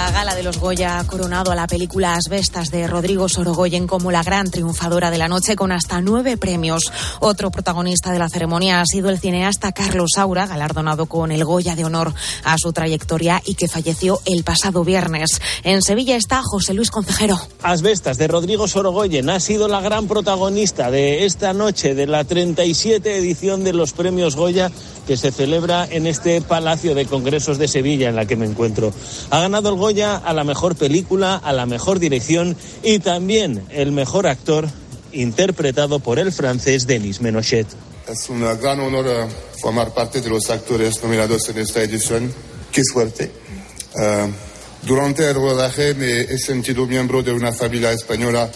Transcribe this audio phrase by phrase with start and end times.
[0.00, 4.10] La gala de los Goya ha coronado a la película Asbestas de Rodrigo Sorogoyen como
[4.10, 6.90] la gran triunfadora de la noche con hasta nueve premios.
[7.20, 11.76] Otro protagonista de la ceremonia ha sido el cineasta Carlos Saura, galardonado con el Goya
[11.76, 15.38] de honor a su trayectoria y que falleció el pasado viernes.
[15.64, 17.38] En Sevilla está José Luis Concejero.
[17.62, 23.18] Asbestas de Rodrigo Sorogoyen ha sido la gran protagonista de esta noche de la 37
[23.18, 24.72] edición de los premios Goya
[25.06, 28.92] que se celebra en este Palacio de Congresos de Sevilla en la que me encuentro.
[29.30, 33.90] Ha ganado el Goya a la mejor película, a la mejor dirección y también el
[33.90, 34.68] mejor actor
[35.12, 37.66] interpretado por el francés Denis Menochet.
[38.08, 42.32] Es un gran honor uh, formar parte de los actores nominados en esta edición.
[42.70, 43.32] Qué suerte.
[43.94, 44.30] Uh,
[44.86, 48.48] durante el rodaje me he sentido miembro de una familia española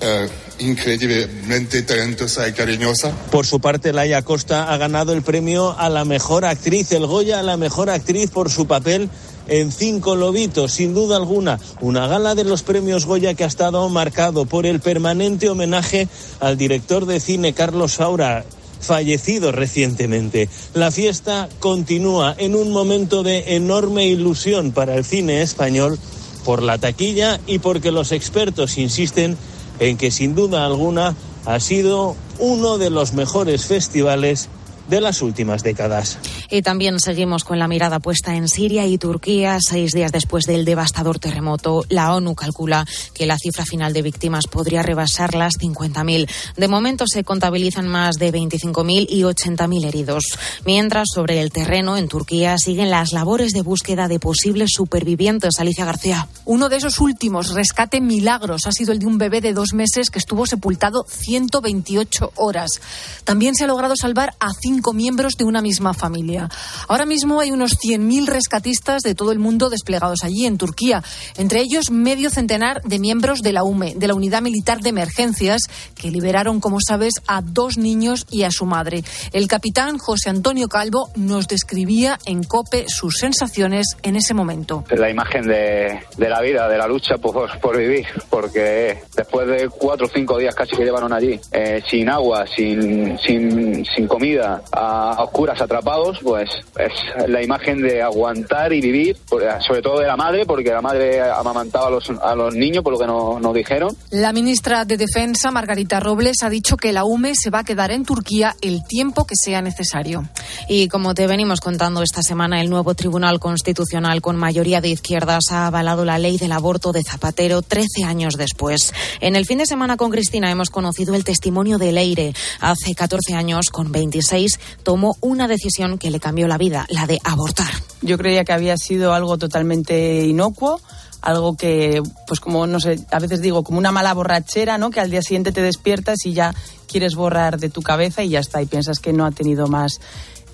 [0.00, 3.12] uh, increíblemente talentosa y cariñosa.
[3.30, 7.40] Por su parte, Laia Costa ha ganado el premio a la mejor actriz, el Goya
[7.40, 9.10] a la mejor actriz por su papel
[9.48, 13.88] en Cinco Lobitos, sin duda alguna, una gala de los premios Goya que ha estado
[13.88, 16.08] marcado por el permanente homenaje
[16.40, 18.44] al director de cine Carlos Saura
[18.82, 20.48] fallecido recientemente.
[20.74, 25.98] La fiesta continúa en un momento de enorme ilusión para el cine español
[26.44, 29.36] por la taquilla y porque los expertos insisten
[29.78, 34.48] en que sin duda alguna ha sido uno de los mejores festivales
[34.88, 36.18] de las últimas décadas.
[36.50, 39.58] Y también seguimos con la mirada puesta en Siria y Turquía.
[39.60, 44.46] Seis días después del devastador terremoto, la ONU calcula que la cifra final de víctimas
[44.46, 46.28] podría rebasar las 50.000.
[46.56, 50.24] De momento se contabilizan más de 25.000 y 80.000 heridos.
[50.66, 55.58] Mientras, sobre el terreno, en Turquía, siguen las labores de búsqueda de posibles supervivientes.
[55.58, 56.28] Alicia García.
[56.44, 60.10] Uno de esos últimos rescate milagros ha sido el de un bebé de dos meses
[60.10, 62.80] que estuvo sepultado 128 horas.
[63.24, 66.48] También se ha logrado salvar a cinco miembros de una misma familia.
[66.88, 71.02] Ahora mismo hay unos 100.000 rescatistas de todo el mundo desplegados allí en Turquía,
[71.36, 75.62] entre ellos medio centenar de miembros de la UME, de la Unidad Militar de Emergencias,
[75.94, 79.04] que liberaron, como sabes, a dos niños y a su madre.
[79.32, 84.84] El capitán José Antonio Calvo nos describía en COPE sus sensaciones en ese momento.
[84.90, 89.68] La imagen de, de la vida, de la lucha por, por, vivir, porque después de
[89.68, 94.61] cuatro o cinco días casi que llevaron allí, eh, sin agua, sin, sin, sin comida,
[94.70, 99.16] a oscuras, atrapados, pues es la imagen de aguantar y vivir,
[99.60, 102.92] sobre todo de la madre, porque la madre amamantaba a los, a los niños, por
[102.92, 103.96] lo que nos, nos dijeron.
[104.10, 107.90] La ministra de Defensa, Margarita Robles, ha dicho que la UME se va a quedar
[107.90, 110.24] en Turquía el tiempo que sea necesario.
[110.68, 115.44] Y como te venimos contando esta semana, el nuevo Tribunal Constitucional con mayoría de izquierdas
[115.50, 118.92] ha avalado la ley del aborto de Zapatero 13 años después.
[119.20, 122.34] En el fin de semana con Cristina hemos conocido el testimonio de Leire.
[122.60, 124.51] Hace 14 años, con 26,
[124.82, 127.72] tomó una decisión que le cambió la vida, la de abortar.
[128.00, 130.80] Yo creía que había sido algo totalmente inocuo
[131.22, 134.90] algo que, pues como, no sé, a veces digo, como una mala borrachera, ¿no?
[134.90, 136.52] Que al día siguiente te despiertas y ya
[136.88, 140.00] quieres borrar de tu cabeza y ya está, y piensas que no ha tenido más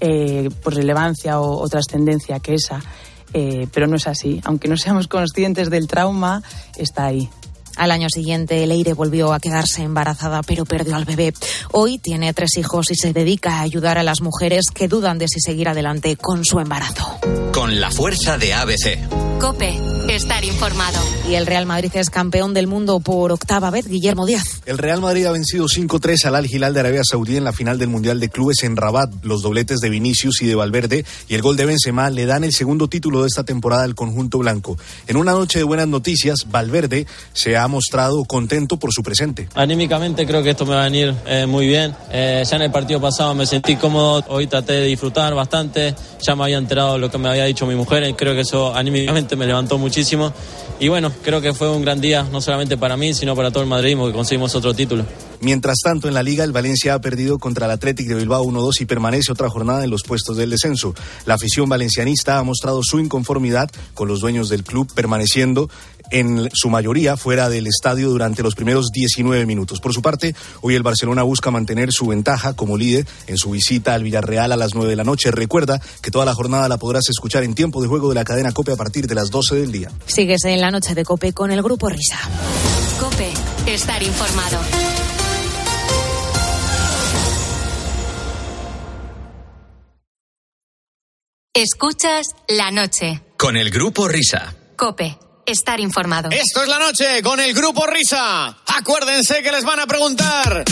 [0.00, 2.80] eh, pues relevancia o, o trascendencia que esa.
[3.32, 4.40] Eh, pero no es así.
[4.44, 6.42] Aunque no seamos conscientes del trauma,
[6.76, 7.28] está ahí.
[7.78, 11.32] Al año siguiente, Leire volvió a quedarse embarazada, pero perdió al bebé.
[11.72, 15.28] Hoy tiene tres hijos y se dedica a ayudar a las mujeres que dudan de
[15.28, 17.18] si seguir adelante con su embarazo.
[17.52, 19.38] Con la fuerza de ABC.
[19.40, 19.78] Cope,
[20.08, 20.98] estar informado.
[21.28, 24.62] Y el Real Madrid es campeón del mundo por octava vez, Guillermo Díaz.
[24.66, 27.78] El Real Madrid ha vencido 5-3 al Al Hilal de Arabia Saudí en la final
[27.78, 29.12] del Mundial de Clubes en Rabat.
[29.22, 32.52] Los dobletes de Vinicius y de Valverde y el gol de Benzema le dan el
[32.52, 34.76] segundo título de esta temporada al conjunto blanco.
[35.06, 39.48] En una noche de buenas noticias, Valverde se ha mostrado contento por su presente.
[39.54, 41.94] Anímicamente creo que esto me va a venir eh, muy bien.
[42.10, 46.34] Eh, ya en el partido pasado me sentí cómodo, hoy traté de disfrutar bastante, ya
[46.34, 49.36] me había enterado lo que me había dicho mi mujer y creo que eso anímicamente
[49.36, 50.32] me levantó muchísimo.
[50.80, 53.62] Y bueno, creo que fue un gran día, no solamente para mí, sino para todo
[53.62, 55.04] el madridismo, que conseguimos otro título.
[55.40, 58.80] Mientras tanto, en la liga, el Valencia ha perdido contra el Athletic de Bilbao 1-2
[58.80, 60.94] y permanece otra jornada en los puestos del descenso.
[61.26, 65.70] La afición valencianista ha mostrado su inconformidad con los dueños del club, permaneciendo
[66.10, 69.80] en su mayoría fuera del estadio durante los primeros 19 minutos.
[69.80, 73.94] Por su parte, hoy el Barcelona busca mantener su ventaja como líder en su visita
[73.94, 75.30] al Villarreal a las 9 de la noche.
[75.30, 78.52] Recuerda que toda la jornada la podrás escuchar en tiempo de juego de la cadena
[78.52, 79.90] COPE a partir de las 12 del día.
[80.06, 82.18] Sigues en la noche de COPE con el Grupo Risa.
[83.00, 83.32] Cope,
[83.66, 84.58] estar informado.
[91.54, 93.20] Escuchas la noche.
[93.36, 94.54] Con el Grupo Risa.
[94.76, 95.18] Cope,
[95.50, 96.28] estar informado.
[96.30, 98.56] Esto es la noche con el grupo Risa.
[98.66, 100.64] Acuérdense que les van a preguntar.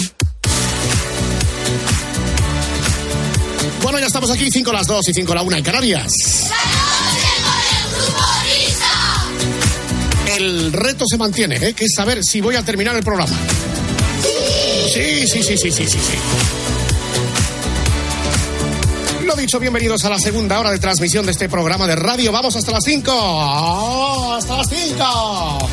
[3.82, 6.12] Bueno, ya estamos aquí, 5 las 2 y 5 la 1 en Canarias.
[6.12, 6.52] El
[8.44, 9.25] Risa.
[10.37, 11.72] El reto se mantiene, ¿eh?
[11.72, 13.37] que es saber si voy a terminar el programa.
[14.93, 15.99] Sí, sí, sí, sí, sí, sí.
[15.99, 16.56] sí.
[19.36, 22.32] Lo dicho, bienvenidos a la segunda hora de transmisión de este programa de radio.
[22.32, 24.34] Vamos hasta las 5.
[24.34, 25.68] ¡Hasta las 5!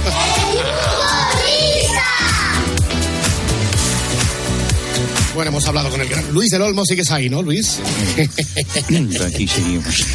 [5.33, 7.79] Bueno, hemos hablado con el gran Luis del Olmo, sigues ahí, ¿no, Luis?
[9.25, 10.07] Aquí seguimos.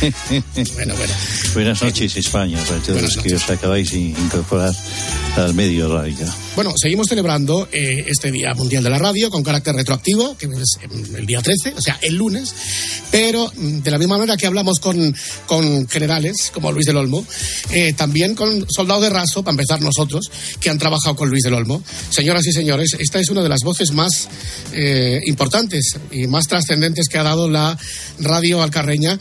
[0.74, 1.14] bueno, bueno.
[1.54, 4.74] Buenas noches, España, para todos los que os acabáis de incorporar
[5.36, 6.26] al medio radio.
[6.58, 10.78] Bueno, seguimos celebrando eh, este Día Mundial de la Radio con carácter retroactivo, que es
[11.16, 12.52] el día 13, o sea, el lunes,
[13.12, 15.14] pero mm, de la misma manera que hablamos con,
[15.46, 17.24] con generales como Luis del Olmo,
[17.70, 21.54] eh, también con soldados de raso, para empezar nosotros, que han trabajado con Luis del
[21.54, 21.80] Olmo.
[22.10, 24.28] Señoras y señores, esta es una de las voces más
[24.72, 27.78] eh, importantes y más trascendentes que ha dado la
[28.18, 29.16] radio alcarreña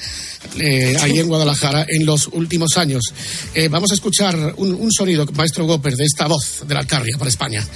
[1.02, 3.14] ahí en Guadalajara en los últimos años.
[3.70, 7.68] Vamos a escuchar un, sonido, maestro Gopper, de esta voz de la Alcarria para España.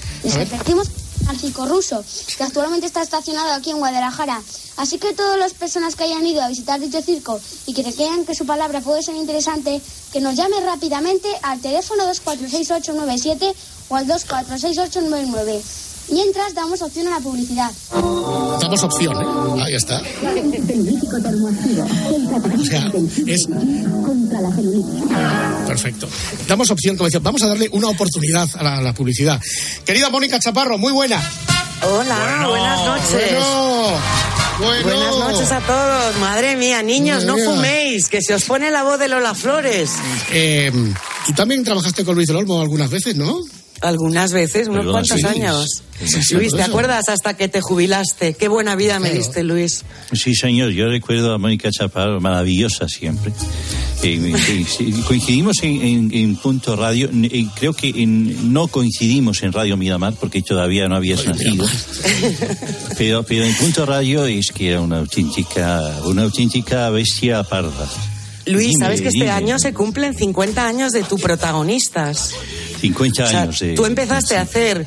[1.28, 2.04] Al circo ruso,
[2.36, 4.42] que actualmente está estacionado aquí en Guadalajara.
[4.78, 8.26] Así que todas las personas que hayan ido a visitar dicho circo y que crean
[8.26, 9.82] que su palabra puede ser interesante,
[10.12, 13.54] que nos llame rápidamente al teléfono 246897
[13.90, 15.62] o al 246899.
[16.10, 17.72] Mientras damos opción a la publicidad.
[17.94, 19.62] Damos opción, ¿eh?
[19.64, 20.02] Ahí está.
[22.60, 22.92] O sea,
[23.28, 23.48] es...
[25.68, 26.08] Perfecto.
[26.48, 29.40] Damos opción, como decía, vamos a darle una oportunidad a la, a la publicidad.
[29.86, 31.22] Querida Mónica Chaparro, muy buena.
[31.84, 33.32] Hola, buenas noches.
[33.32, 33.98] Bueno,
[34.60, 34.84] bueno.
[34.84, 36.18] Buenas noches a todos.
[36.20, 37.46] Madre mía, niños, Madre no mía.
[37.46, 39.90] fuméis, que se os pone la voz de Lola Flores.
[40.32, 40.72] Eh,
[41.26, 43.40] Tú también trabajaste con Luis del Olmo algunas veces, ¿no?
[43.82, 45.26] Algunas veces, unos cuantos sí.
[45.26, 45.66] años.
[46.06, 48.34] Sí, Luis, ¿te acuerdas hasta que te jubilaste?
[48.34, 49.84] Qué buena vida me diste, Luis.
[50.14, 53.32] Sí, señor, yo recuerdo a Mónica Chaparro, maravillosa siempre.
[54.04, 59.54] Eh, eh, coincidimos en, en- en Punto Radio, eh, creo que en- no coincidimos en
[59.54, 61.68] Radio Miramar porque todavía no habías nacido.
[62.98, 67.88] Pero, pero en Punto Radio es que era una auténtica, una auténtica bestia parda.
[68.46, 72.34] Luis, Dime, ¿sabes que este año se cumplen 50 años de tu protagonistas?
[72.82, 73.74] 50 O sea, años de...
[73.74, 74.86] tú empezaste a hacer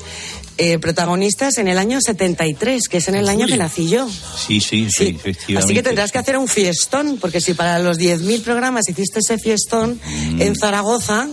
[0.59, 4.09] eh, protagonistas en el año 73, que es en el año que nací yo.
[4.09, 5.05] Sí, sí, sí, Sí.
[5.17, 5.65] efectivamente.
[5.65, 9.39] Así que tendrás que hacer un fiestón, porque si para los 10.000 programas hiciste ese
[9.39, 10.43] fiestón Mm.
[10.43, 11.29] en Zaragoza,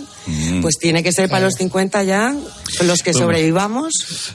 [0.61, 2.35] pues tiene que ser para los 50 ya,
[2.83, 3.25] los que Bueno.
[3.25, 3.91] sobrevivamos.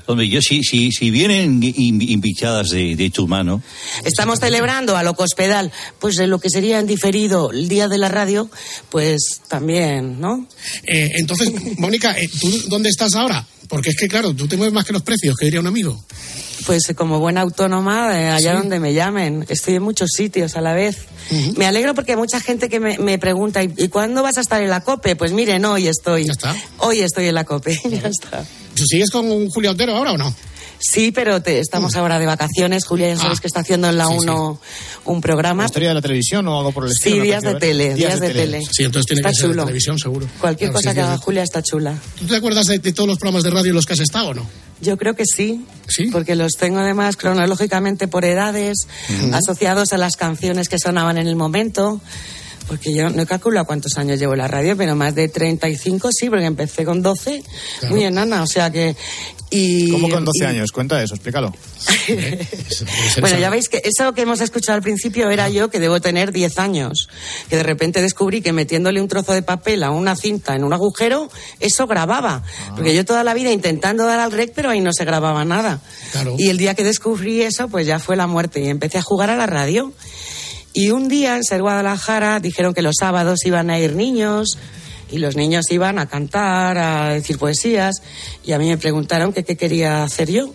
[0.07, 3.63] Hombre, yo sí, sí, si vienen in- invitadas de, de tu mano,
[4.05, 7.99] Estamos celebrando a lo cospedal, pues de lo que sería en diferido el día de
[7.99, 8.51] la radio,
[8.91, 10.47] pues también, ¿no?
[10.85, 13.47] Eh, entonces, Mónica, eh, ¿tú dónde estás ahora?
[13.69, 16.03] Porque es que, claro, tú te mueves más que los precios, que diría un amigo.
[16.67, 18.59] Pues como buena autónoma, eh, allá Sí.
[18.59, 19.45] donde me llamen.
[19.49, 20.97] Estoy en muchos sitios a la vez.
[21.57, 24.41] Me alegro porque hay mucha gente que me, me pregunta, ¿y, y cuándo vas a
[24.41, 25.17] estar en la COPE?
[25.17, 26.25] Pues miren, hoy estoy.
[26.25, 26.57] Ya está.
[26.79, 27.81] Hoy estoy en la COPE.
[27.91, 28.45] ya está.
[28.75, 30.35] ¿Tú sigues con Julio Otero ahora o no?
[30.79, 32.85] Sí, pero te- estamos ahora de vacaciones.
[32.85, 33.41] Julia, ya sabes Ah.
[33.41, 34.19] que está haciendo en la Sí, sí.
[34.21, 34.61] 1
[35.07, 35.65] un programa.
[35.65, 37.17] ¿Historia de la televisión o algo por el estilo?
[37.17, 38.63] Sí, días de tele, días de tele.
[38.71, 39.65] Sí, entonces tiene Está que ser de chulo.
[39.65, 40.27] televisión, seguro.
[40.41, 41.23] Cualquier Claro, cosa sí, que sí, haga sí.
[41.25, 41.95] Julia está chula.
[42.19, 44.29] ¿Tú te acuerdas de, de todos los programas de radio en los que has estado
[44.29, 44.47] o no?
[44.81, 46.09] Yo creo que sí, ¿Sí?
[46.13, 48.87] porque los tengo además cronológicamente por edades,
[49.33, 52.01] asociados a las canciones que sonaban en el momento.
[52.69, 56.09] Porque yo no he calculado cuántos años llevo en la radio, pero más de 35
[56.13, 57.45] sí, porque empecé con 12,
[57.79, 57.95] Claro.
[57.95, 58.97] muy enana, o sea que...
[59.49, 60.73] Y, ¿Cómo con 12 y- años?
[60.73, 61.55] Cuenta eso, explícalo.
[63.21, 66.33] Bueno, ya veis que eso que hemos escuchado al principio era yo que debo tener
[66.33, 67.09] 10 años.
[67.49, 70.73] Que de repente descubrí que metiéndole un trozo de papel a una cinta en un
[70.73, 72.43] agujero, eso grababa.
[72.75, 75.81] Porque yo toda la vida intentando dar al rec, pero ahí no se grababa nada.
[76.13, 76.35] Claro.
[76.39, 78.61] Y el día que descubrí eso, pues ya fue la muerte.
[78.61, 79.93] Y empecé a jugar a la radio.
[80.73, 84.59] Y un día en Ser Guadalajara dijeron que los sábados iban a ir niños.
[85.11, 88.03] Y los niños iban a cantar, a decir poesías.
[88.45, 90.53] Y a mí me preguntaron que qué quería hacer yo.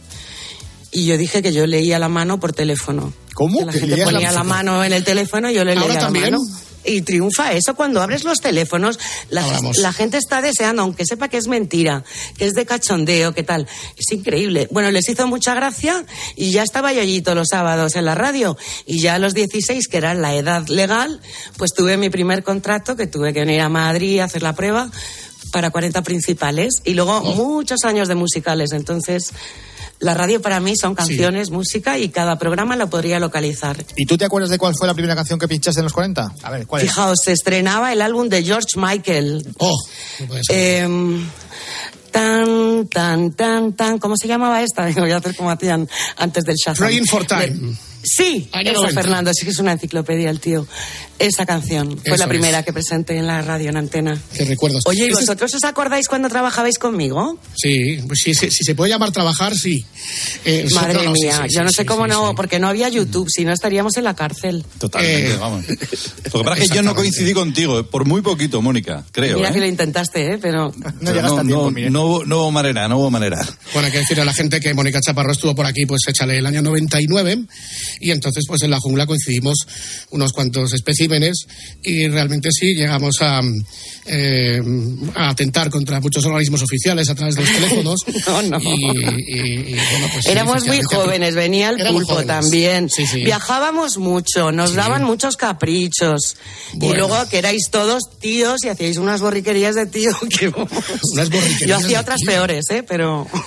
[0.92, 3.14] Y yo dije que yo leía la mano por teléfono.
[3.34, 3.60] ¿Cómo?
[3.60, 5.86] Que la ¿Que gente la ponía la, mano en el teléfono y yo le ¿Ahora
[5.88, 6.32] leía la también?
[6.32, 6.38] mano.
[6.84, 8.98] Y triunfa eso cuando abres los teléfonos.
[9.30, 9.46] La,
[9.78, 12.04] la gente está deseando, aunque sepa que es mentira,
[12.38, 13.68] que es de cachondeo, que tal.
[13.98, 14.68] Es increíble.
[14.72, 18.16] Bueno, les hizo mucha gracia y ya estaba yo allí todos los sábados en la
[18.16, 18.58] radio.
[18.86, 21.22] Y ya a los 16, que era la edad legal,
[21.58, 24.90] pues tuve mi primer contrato, que tuve que venir a Madrid a hacer la prueba
[25.52, 26.82] para 40 principales.
[26.86, 27.36] Y luego Oh.
[27.36, 28.72] muchos años de musicales.
[28.72, 29.32] Entonces,
[30.02, 33.86] la radio para mí son canciones, música y cada programa lo podría localizar.
[33.96, 36.34] ¿Y tú te acuerdas de cuál fue la primera canción que pinchaste en los 40?
[36.44, 36.90] A ver, ¿cuál es?
[36.90, 39.48] Fijaos, se estrenaba el álbum de George Michael.
[39.60, 39.78] Oh.
[40.50, 41.26] Em,
[42.12, 44.00] tan, tan, tan, tan.
[44.00, 44.90] ¿Cómo se llamaba esta?
[44.96, 46.86] Voy a hacer como hacían antes del Shazam.
[46.88, 47.48] Praying for Time.
[47.48, 49.00] De- Sí, 90.
[49.00, 50.66] Fernando, sí que es una enciclopedia el tío.
[51.22, 52.30] Esa canción fue Eso la es.
[52.30, 54.20] primera que presenté en la radio en antena.
[54.36, 54.84] Qué recuerdos.
[54.86, 57.40] Oye, ¿y es- vosotros os acordáis cuando trabajabais conmigo?
[57.56, 59.86] Sí, pues sí, sí, si se puede llamar trabajar, sí.
[60.46, 62.34] Eh, Madre no, no, sí, mía, sí, yo no sí, sé cómo sí, no, sí.
[62.36, 64.66] porque no había YouTube, si no estaríamos en la cárcel.
[64.80, 65.66] Totalmente, Eh, vamos.
[65.68, 69.38] Lo que pasa es que yo no coincidí contigo, eh, por muy poquito, Mónica, creo.
[69.38, 69.54] Mira ¿eh?
[69.54, 70.38] que lo intentaste, ¿eh?
[70.42, 70.72] Pero...
[71.04, 73.38] Pero no, no, no hubo- no hubo manera, no hubo manera.
[73.74, 76.38] Bueno, hay que decirle a la gente que Mónica Chaparro estuvo por aquí, pues échale
[76.38, 77.44] el año 99,
[78.00, 79.58] y entonces pues en la jungla coincidimos
[80.12, 80.74] unos cuantos
[81.16, 81.48] especímenes,
[81.84, 83.42] y realmente sí llegamos a,
[84.06, 84.62] eh,
[85.16, 88.00] a atentar contra muchos organismos oficiales a través de los teléfonos.
[88.28, 88.60] No, no.
[88.62, 89.40] Y, y-
[89.72, 92.28] y, bueno, pues, sí, Éramos muy jóvenes, venía el pulpo jóvenes.
[92.28, 92.90] también.
[92.90, 93.24] Sí, sí.
[93.24, 96.36] Viajábamos mucho, nos daban muchos caprichos.
[96.74, 97.08] Y Bueno.
[97.08, 100.48] luego que erais todos tíos y hacíais unas borriquerías de tío que...
[101.14, 102.28] Unas borriquerías Yo hacía otras tío.
[102.32, 102.84] peores, ¿eh?
[102.88, 103.28] Pero...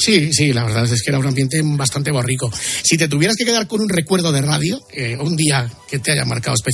[0.00, 2.50] Sí, sí, la verdad es que era un ambiente bastante borrico.
[2.82, 6.12] Si te tuvieras que quedar con un recuerdo de radio, eh, un día que te
[6.12, 6.69] haya marcado especialmente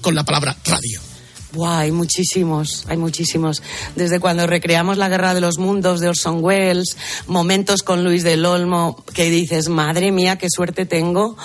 [0.00, 1.11] con la palabra radio.
[1.52, 3.62] Buah, hay muchísimos, hay muchísimos.
[3.94, 8.46] Desde cuando recreamos la Guerra de los Mundos de Orson Welles, momentos con Luis del
[8.46, 11.36] Olmo, que dices, madre mía, qué suerte tengo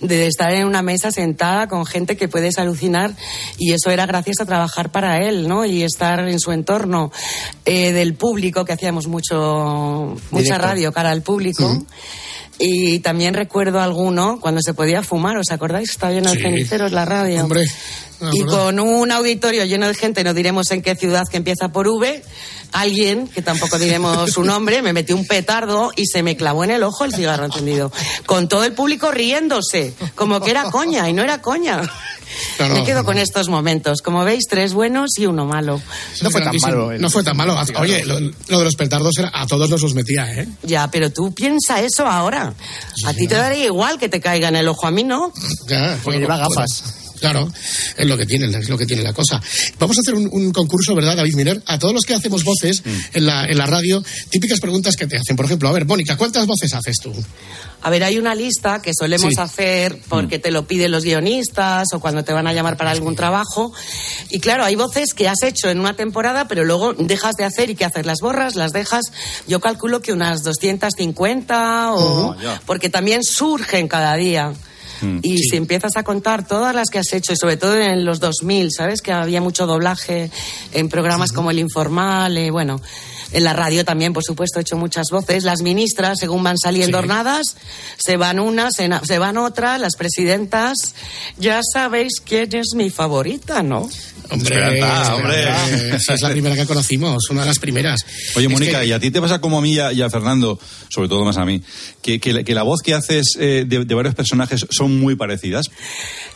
[0.00, 3.14] de estar en una mesa sentada con gente que puedes alucinar.
[3.58, 5.64] Y eso era gracias a trabajar para él, ¿no?
[5.64, 7.10] Y estar en su entorno.
[7.64, 10.62] Eh, del público, que hacíamos mucho, mucha Directo.
[10.62, 11.76] radio cara al público.
[12.58, 15.90] Y también recuerdo alguno cuando se podía fumar, ¿os acordáis?
[15.90, 16.42] Estaba lleno de Sí.
[16.42, 17.42] ceniceros la radio.
[17.42, 17.66] Hombre,
[18.32, 21.86] Y con un auditorio lleno de gente, no diremos en qué ciudad que empieza por
[21.88, 22.22] V,
[22.72, 26.70] alguien, que tampoco diremos su nombre, me metió un petardo y se me clavó en
[26.70, 27.92] el ojo el cigarro encendido.
[28.24, 31.82] Con todo el público riéndose, como que era coña, y no era coña.
[32.58, 34.02] Me quedo con estos momentos.
[34.02, 35.80] Como veis, tres buenos y uno malo.
[36.22, 36.92] No fue tan malo.
[36.98, 37.56] No fue tan malo.
[37.78, 40.48] Oye, lo, lo de los petardos era, a todos nos los metía, ¿eh?
[40.62, 42.52] Ya, pero tú piensa eso ahora.
[43.06, 45.32] A ti te daría igual que te caiga en el ojo, a mí no.
[45.68, 47.05] Ya, Porque lleva gafas.
[47.20, 47.52] Claro,
[47.96, 49.40] es lo que tiene, es lo que tiene la cosa.
[49.78, 51.62] Vamos a hacer un, un concurso, ¿verdad, David Miner?
[51.66, 52.82] A todos los que hacemos voces
[53.12, 55.36] en, la, en la radio, típicas preguntas que te hacen.
[55.36, 57.12] Por ejemplo, a ver, Mónica, ¿cuántas voces haces tú?
[57.82, 59.40] A ver, hay una lista que solemos Sí.
[59.40, 63.14] hacer porque te lo piden los guionistas o cuando te van a llamar para algún
[63.14, 63.72] trabajo.
[64.30, 67.70] Y claro, hay voces que has hecho en una temporada, pero luego dejas de hacer
[67.70, 68.04] y ¿qué haces?
[68.06, 69.04] Las borras, las dejas.
[69.46, 72.36] Yo calculo que unas 250 o...
[72.40, 72.60] Ya.
[72.66, 74.52] Porque también surgen cada día.
[75.22, 78.20] Y si empiezas a contar todas las que has hecho, y sobre todo en los
[78.20, 79.02] 2000, ¿sabes?
[79.02, 80.30] Que había mucho doblaje
[80.72, 82.80] en programas como El Informal, eh, bueno,
[83.32, 85.44] en la radio también, por supuesto, he hecho muchas voces.
[85.44, 87.56] Las ministras, según van saliendo hornadas,
[87.98, 90.94] se van unas, se, van otras, las presidentas.
[91.38, 93.88] Ya sabéis quién es mi favorita, ¿no?
[94.28, 95.38] Hombre, Esperanza, hombre.
[95.40, 98.00] Esperanza, esa es la primera que conocimos, una de las primeras.
[98.34, 100.10] Oye, Mónica, que- ¿y a ti te pasa como a mí y a, y a
[100.10, 101.62] Fernando, sobre todo más a mí,
[102.02, 105.14] que, que la, que la voz que haces eh, de, de varios personajes son muy
[105.14, 105.66] parecidas?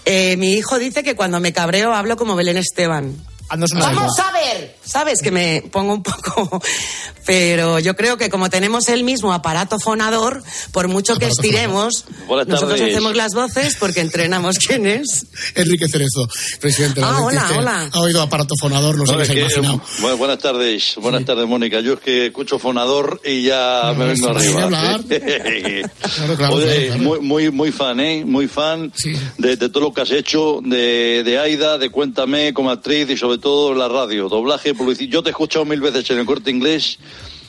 [0.04, 3.16] Eh, mi hijo dice que cuando me cabreo hablo como Belén Esteban.
[3.48, 6.60] Vamos a ver, sabes que me pongo un poco,
[7.26, 10.42] pero yo creo que como tenemos el mismo aparato fonador,
[10.72, 12.04] por mucho que estiremos,
[12.46, 15.26] nosotros hacemos las voces porque entrenamos quién es.
[15.54, 16.28] Enrique Cerezo,
[16.60, 17.90] presidente de la Ah, hola, hola.
[17.92, 19.80] Ha oído aparato fonador, no sé qué se que, imaginado.
[20.00, 21.80] bu- buenas tardes, buenas tardes, Mónica.
[21.80, 24.62] Yo es que escucho fonador y ya me vengo arriba.
[24.64, 25.00] hablar.
[26.16, 27.02] Claro, claro, Oye, claro.
[27.02, 28.24] Muy, muy, muy fan, ¿eh?
[28.24, 28.92] Muy fan
[29.38, 33.16] de, de todo lo que has hecho, de, de Aida, de Cuéntame como actriz y
[33.16, 35.10] sobre todo la radio, doblaje, publicidad.
[35.10, 36.98] Yo te he escuchado mil veces en el corte inglés.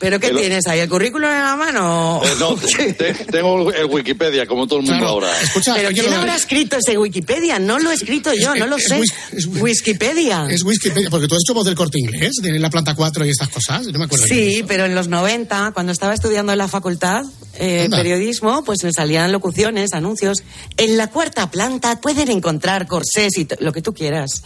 [0.02, 0.80] ¿Pero qué El- tienes ahí?
[0.82, 2.22] ¿El currículum en la mano?
[2.26, 2.56] Eh, no,
[2.98, 5.30] te- tengo el Wikipedia, como todo el mundo ahora.
[5.76, 7.60] ¿Pero quién habrá escrito ese Wikipedia?
[7.60, 9.00] No lo he escrito yo, no lo es sé.
[9.00, 10.48] Wis- Wikipedia.
[10.50, 13.30] Es Wikipedia, porque tú has hecho voz del corte inglés, de la planta 4 y
[13.30, 14.26] estas cosas, no me acuerdo.
[14.26, 18.92] Sí, pero en los 90, cuando estaba estudiando en la facultad, eh, periodismo, pues me
[18.92, 20.40] salían locuciones, anuncios.
[20.78, 24.42] En la cuarta planta pueden encontrar corsés y lo que tú quieras.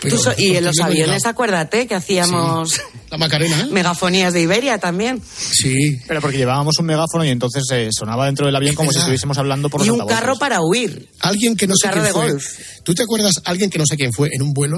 [0.00, 2.80] Pero Tú so- y en los ¿por qué no aviones, acuérdate que hacíamos
[3.18, 3.66] La Macarena, ¿eh?
[3.72, 5.22] megafonías de Iberia también.
[5.36, 5.98] Sí.
[6.06, 9.36] Pero porque llevábamos un megáfono y entonces eh, sonaba dentro del avión como si estuviésemos
[9.38, 10.20] hablando por Y los un altavoces.
[10.20, 11.08] carro para huir.
[11.20, 12.30] Alguien que no Un sé carro quién de fue.
[12.30, 12.44] golf.
[12.84, 14.76] ¿Tú te acuerdas alguien que no sé quién fue en un vuelo?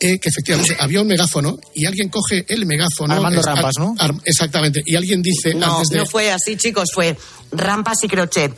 [0.00, 3.14] eh, que efectivamente había un megáfono y alguien coge el megáfono.
[3.14, 3.94] Armando es- Rampas, ¿no?
[3.98, 4.82] ar- exactamente.
[4.84, 5.98] Y alguien dice No, antes de.
[5.98, 7.16] no fue así, chicos, fue
[7.52, 8.52] rampas y crochet.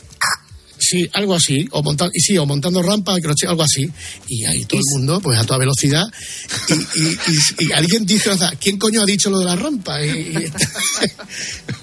[0.87, 3.89] Sí, algo así, o montando, y sí, o montando rampa, crochet, algo así,
[4.27, 6.03] y ahí todo el mundo, pues a toda velocidad,
[6.69, 7.17] y, y-
[7.59, 9.97] y- y alguien dice, o sea, ¿quién coño ha dicho lo de la rampa?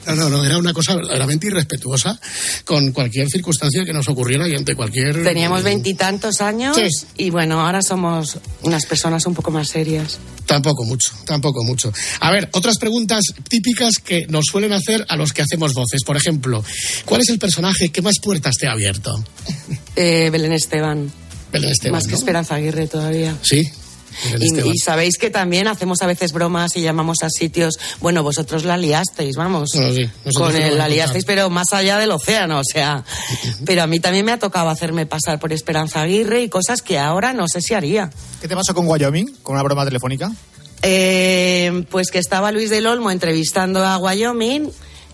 [0.06, 2.18] No, no, no, era una cosa verdaderamente irrespetuosa
[2.64, 5.22] con cualquier circunstancia que nos ocurriera y ante cualquier...
[5.22, 6.88] Teníamos veintitantos años Sí.
[7.18, 10.18] y bueno, ahora somos unas personas un poco más serias.
[10.44, 11.92] Tampoco mucho, tampoco mucho.
[12.18, 16.02] A ver, otras preguntas típicas que nos suelen hacer a los que hacemos voces.
[16.04, 16.64] Por ejemplo,
[17.04, 18.91] ¿cuál es el personaje que más puertas te ha abierto?
[19.96, 21.12] Eh, Belén Esteban.
[21.52, 22.14] Belén Esteban, Más que.
[22.14, 23.36] Esperanza Aguirre todavía.
[23.42, 23.70] Sí.
[24.40, 27.78] Y, sabéis que también hacemos a veces bromas y llamamos a sitios.
[28.00, 29.70] Bueno, vosotros la liasteis, vamos.
[29.74, 33.04] Bueno, sí, nosotros Con el, la liasteis, pero más allá del océano, o sea.
[33.64, 36.98] Pero a mí también me ha tocado hacerme pasar por Esperanza Aguirre y cosas que
[36.98, 38.10] ahora no sé si haría.
[38.40, 39.36] ¿Qué te pasó con Wyoming?
[39.42, 40.30] ¿Con una broma telefónica?
[40.82, 44.70] Eh, pues que estaba Luis del Olmo entrevistando a Wyoming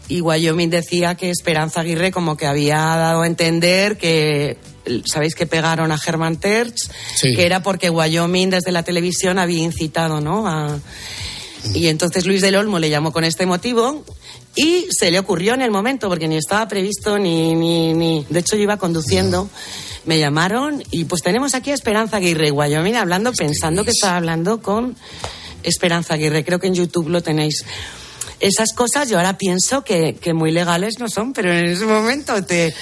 [0.08, 4.56] y Wyoming decía que Esperanza Aguirre como que había dado a entender que
[5.04, 6.74] sabéis que pegaron a Germán Terz
[7.16, 7.34] Sí.
[7.34, 10.78] que era porque Wyoming desde la televisión había incitado no a
[11.74, 14.04] y entonces Luis del Olmo le llamó con este motivo
[14.56, 18.38] y se le ocurrió en el momento porque ni estaba previsto ni ni ni de
[18.40, 19.50] hecho yo iba conduciendo
[20.06, 24.16] me llamaron y pues tenemos aquí a Esperanza Aguirre y Wyoming hablando pensando que estaba
[24.16, 24.96] hablando con
[25.64, 26.44] Esperanza Aguirre.
[26.44, 27.64] Creo que en YouTube lo tenéis.
[28.40, 32.45] Esas cosas yo ahora pienso que, que muy legales no son, pero en ese momento
[32.45, 32.75] te,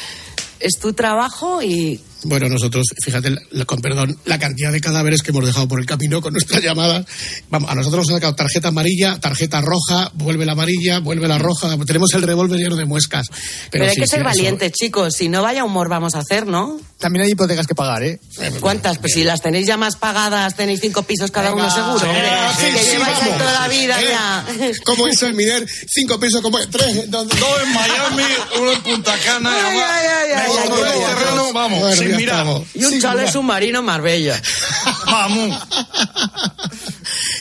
[0.61, 5.31] es tu trabajo y Bueno, nosotros, fíjate, la- con perdón, la cantidad de cadáveres que
[5.31, 7.05] hemos dejado por el camino con nuestras llamadas.
[7.51, 11.39] Vamos, a nosotros nos han sacado tarjeta amarilla, tarjeta roja, vuelve la amarilla, vuelve la
[11.39, 11.77] roja.
[11.87, 13.27] Tenemos el revólver lleno de muescas.
[13.29, 13.39] Pero,
[13.71, 15.15] Pero, hay sí, que sí, ser eso- valientes, chicos.
[15.17, 16.81] Si no, vaya humor vamos a hacer, ¿no?
[16.99, 18.19] También hay hipotecas que pagar, ¿eh?
[18.61, 18.99] ¿Cuántas?
[18.99, 22.01] Pues si las tenéis ya más pagadas, tenéis cinco pisos cada uno seguro.
[22.01, 22.29] Sí, hombre.
[22.59, 24.47] sí, que sí, lleváis ahí toda la vida Eh, ya.
[24.85, 25.67] ¿Cómo es el Miner?
[25.93, 27.11] Cinco pesos, como tres.
[27.11, 27.27] Dos
[27.63, 28.23] en Miami,
[28.61, 29.51] uno en Punta Cana.
[29.55, 31.53] Ay, ay, ay, ay, otro ay, en ay, el ay, terreno, ay.
[31.53, 32.63] vamos, Bueno, estamos.
[32.75, 33.33] Y un Sí, chale mira.
[33.33, 34.41] submarino Marbella.
[35.07, 35.59] Vamos.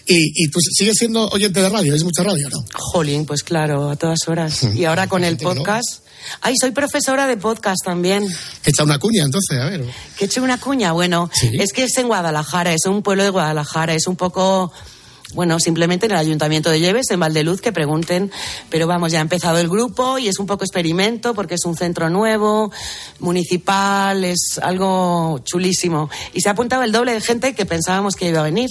[0.07, 2.63] Y, y tú sigues siendo oyente de radio, es mucha radio, ¿no?
[2.73, 4.63] Jolín, pues claro, a todas horas.
[4.75, 6.01] Y ahora con el podcast.
[6.41, 8.27] Ay, soy profesora de podcast también.
[8.65, 9.83] Echa una cuña, entonces, a ver.
[10.17, 10.91] Que eche una cuña.
[10.91, 14.71] Bueno, es que es en Guadalajara, es un pueblo de Guadalajara, es un poco.
[15.33, 18.31] Bueno, simplemente en el Ayuntamiento de Lleves, en Valdeluz, que pregunten.
[18.69, 21.75] Pero vamos, ya ha empezado el grupo y es un poco experimento porque es un
[21.75, 22.71] centro nuevo,
[23.19, 26.09] municipal, es algo chulísimo.
[26.33, 28.69] Y se ha apuntado el doble de gente que pensábamos que iba a venir.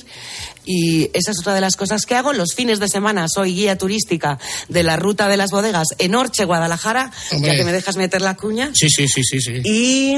[0.65, 2.33] Y esa es otra de las cosas que hago.
[2.33, 4.39] Los fines de semana soy guía turística
[4.69, 7.51] de la ruta de las bodegas en Orche, Guadalajara, Hombre.
[7.51, 8.71] ya que me dejas meter la cuña.
[8.75, 9.61] Sí, sí, sí, sí, sí.
[9.65, 10.17] Y,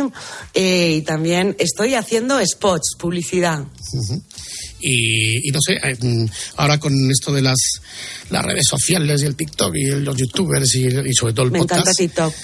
[0.54, 3.64] eh, y también estoy haciendo spots, publicidad.
[4.80, 7.56] Y, y no sé, eh, mm, ahora con esto de las,
[8.30, 11.58] las redes sociales y el TikTok y los youtubers y, y sobre todo el Me
[11.58, 11.98] encanta podcast.
[11.98, 12.34] TikTok,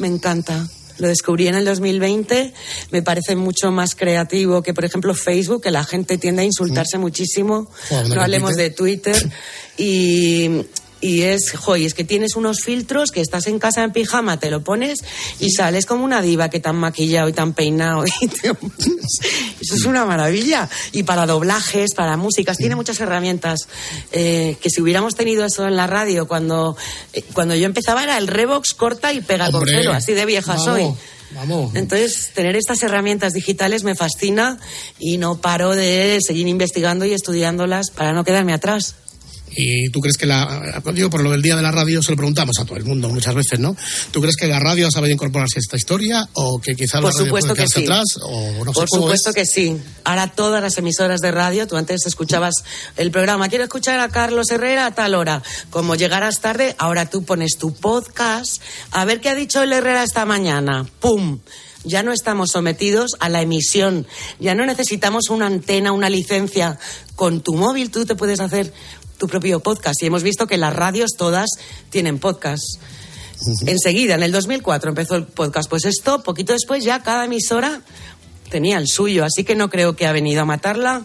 [0.00, 0.68] me encanta.
[0.98, 2.52] Lo descubrí en el 2020,
[2.90, 6.98] me parece mucho más creativo que, por ejemplo, Facebook, que la gente tiende a insultarse
[6.98, 7.70] muchísimo.
[7.88, 8.22] Joder, no ¿no?
[8.22, 9.16] hablemos de Twitter.
[9.82, 10.66] Y,
[11.00, 14.50] y es, joy, es que tienes unos filtros que estás en casa en pijama, te
[14.50, 14.98] lo pones
[15.38, 18.04] y sales como una diva que tan maquillado y tan peinado.
[18.20, 18.48] y te-
[19.60, 20.68] Eso es una maravilla.
[20.92, 23.60] Y para doblajes, para músicas, tiene muchas herramientas.
[24.12, 26.76] Eh, que si hubiéramos tenido eso en la radio cuando,
[27.12, 30.52] eh, cuando yo empezaba era el Revox corta y pega con cero, así de vieja
[30.54, 30.94] vamos, soy.
[31.32, 31.74] Vamos.
[31.76, 34.58] Entonces, tener estas herramientas digitales me fascina
[34.98, 38.96] y no paro de seguir investigando y estudiándolas para no quedarme atrás.
[39.52, 40.80] Y tú crees que la.
[40.94, 43.08] Digo, por lo del día de la radio se lo preguntamos a todo el mundo
[43.08, 43.76] muchas veces, ¿no?
[44.12, 47.12] ¿Tú crees que la radio ha sabido incorporarse a esta historia o que quizá Por
[47.12, 47.82] la radio puede que sí.
[47.82, 48.04] atrás?
[48.22, 49.34] O no Por supuesto es?
[49.34, 49.76] que sí.
[50.04, 52.54] Ahora todas las emisoras de radio, tú antes escuchabas
[52.96, 55.42] el programa, quiero escuchar a Carlos Herrera a tal hora.
[55.70, 60.04] Como llegaras tarde, ahora tú pones tu podcast, a ver qué ha dicho el Herrera
[60.04, 60.86] esta mañana.
[61.00, 61.40] ¡Pum!
[61.82, 64.06] Ya no estamos sometidos a la emisión,
[64.38, 66.78] ya no necesitamos una antena, una licencia.
[67.16, 68.70] Con tu móvil tú te puedes hacer
[69.20, 71.50] tu propio podcast y hemos visto que las radios todas
[71.90, 72.64] tienen podcast.
[73.66, 75.68] Enseguida, en el 2004 empezó el podcast.
[75.68, 77.82] Pues esto, poquito después, ya cada emisora
[78.50, 79.24] tenía el suyo.
[79.24, 81.02] Así que no creo que ha venido a matarla.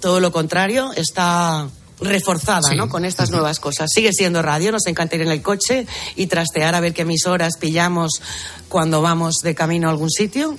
[0.00, 1.68] Todo lo contrario, está
[2.00, 2.88] reforzada ¿no?
[2.88, 3.88] con estas nuevas cosas.
[3.94, 7.58] Sigue siendo radio, nos encanta ir en el coche y trastear a ver qué emisoras
[7.60, 8.22] pillamos
[8.68, 10.58] cuando vamos de camino a algún sitio.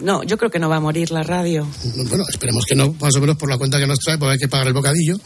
[0.00, 1.66] No, yo creo que no va a morir la radio.
[2.08, 4.38] Bueno, esperemos que no, más o menos por la cuenta que nos trae, porque hay
[4.38, 5.18] que pagar el bocadillo.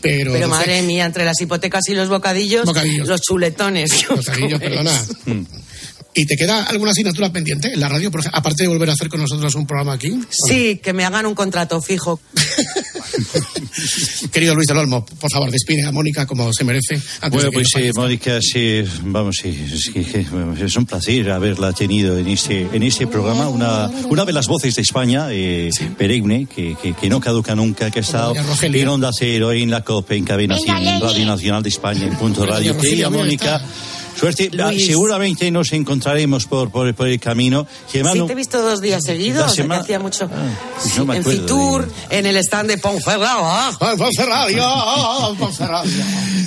[0.00, 3.08] Pero, Pero no sé, madre mía, entre las hipotecas y los bocadillos, Bocadillos.
[3.08, 3.92] los chuletones.
[3.92, 4.70] que os Bocadillo, coméis.
[4.76, 5.46] perdona.
[6.12, 8.10] ¿Y te queda alguna asignatura pendiente en la radio?
[8.10, 10.12] Por ejemplo, aparte de volver a hacer con nosotros un programa aquí.
[10.48, 12.20] Sí, que me hagan un contrato fijo.
[14.32, 16.94] Querido Luis del Olmo, por favor, despide a Mónica como se merece.
[17.20, 20.26] antes Bueno, pues nos eh, Mónica, sí, vamos, sí, es, que-
[20.64, 24.74] es un placer haberla tenido en este, en este programa, una, una de las voces
[24.74, 29.10] de España, eh, perenne, que, que, que no caduca nunca, que ha estado en Onda
[29.16, 31.00] Cero, en la COPE, en Cabina Venga, 100, en.
[31.00, 32.76] Radio Nacional de España, en Punto Radio.
[32.76, 33.99] Querida Mónica, está.
[34.20, 34.86] Suerte, ah, Luis.
[34.86, 37.66] seguramente nos encontraremos por, por, por el camino.
[37.90, 39.52] Sí, te he visto dos días seguidos.
[39.52, 40.28] Que semana- hacía mucho.
[40.28, 43.72] pues no me en de Fitur, en el stand de Ponferrada.
[43.78, 45.84] Ponferrada, Ponferrada.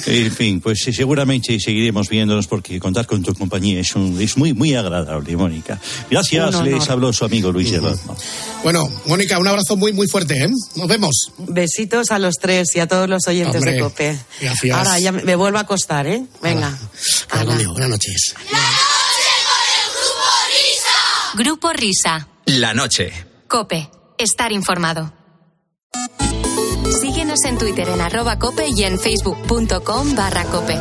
[0.05, 4.53] En fin, pues seguramente seguiremos viéndonos porque contar con tu compañía es, un- es muy,
[4.53, 5.79] muy agradable, Mónica.
[6.11, 8.15] Gracias, les habló su amigo Luis del Olmo.
[8.63, 10.49] Bueno, Mónica, un abrazo muy, muy fuerte, ¿eh?
[10.75, 11.31] Nos vemos.
[11.39, 14.19] Besitos a los tres y a todos los oyentes Hombre, de COPE.
[14.41, 14.77] gracias.
[14.77, 16.23] Ahora ya me me vuelvo a acostar, ¿eh?
[16.41, 16.77] Venga.
[17.71, 18.35] Buenas noches.
[21.35, 22.27] Grupo Risa.
[22.45, 23.11] La noche.
[23.47, 23.89] Cope.
[24.17, 25.11] Estar informado.
[27.01, 30.77] Síguenos en Twitter en arroba cope y en facebook.com barra cope.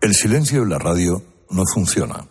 [0.00, 2.26] El silencio en la radio no funciona.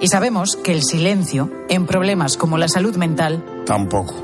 [0.00, 4.14] Y sabemos que el silencio, en problemas como la salud mental, Tampoco.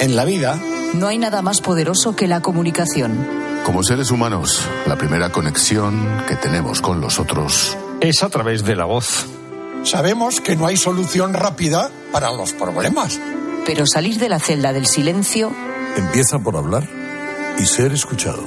[0.00, 0.58] En la vida,
[0.96, 3.26] no hay nada más poderoso que la comunicación.
[3.64, 8.76] Como seres humanos, la primera conexión que tenemos con los otros es a través de
[8.76, 9.26] la voz.
[9.84, 13.18] Sabemos que no hay solución rápida para los problemas.
[13.64, 15.52] Pero salir de la celda del silencio
[15.96, 16.88] empieza por hablar
[17.58, 18.42] y ser escuchado.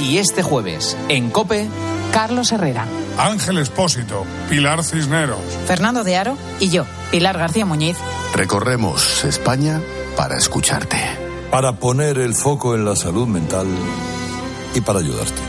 [0.00, 1.68] Y este jueves, en Cope,
[2.12, 2.86] Carlos Herrera,
[3.18, 5.38] Ángel Espósito, Pilar Cisneros.
[5.66, 7.96] Fernando de Aro y yo, Pilar García Muñiz.
[8.34, 9.80] recorremos España
[10.16, 11.23] para escucharte.
[11.54, 13.68] Para poner el foco en la salud mental
[14.74, 15.40] y para ayudarte.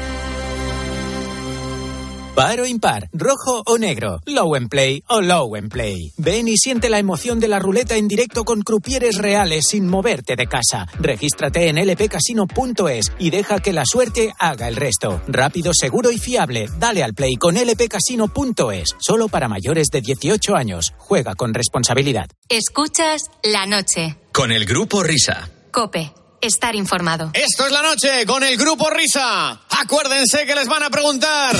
[2.35, 6.13] Par o impar, rojo o negro, low and play o low and play.
[6.17, 10.35] Ven y siente la emoción de la ruleta en directo con crupieres reales sin moverte
[10.35, 10.85] de casa.
[10.99, 15.23] Regístrate en lpcasino.es y deja que la suerte haga el resto.
[15.27, 16.69] Rápido, seguro y fiable.
[16.77, 18.89] Dale al play con lpcasino.es.
[18.99, 20.93] Solo para mayores de 18 años.
[20.99, 22.29] Juega con responsabilidad.
[22.47, 24.17] Escuchas la noche.
[24.31, 25.49] Con el grupo Risa.
[25.75, 26.09] Cope.
[26.39, 27.31] Estar informado.
[27.33, 29.59] Esto es la noche con el grupo Risa.
[29.71, 31.53] Acuérdense que les van a preguntar.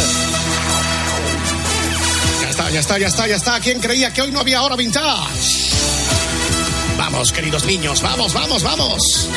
[2.41, 3.60] Ya está, ya está, ya está, ya está.
[3.60, 5.73] ¿Quién creía que hoy no había hora vintage?
[6.97, 9.28] Vamos, queridos niños, vamos, vamos, vamos.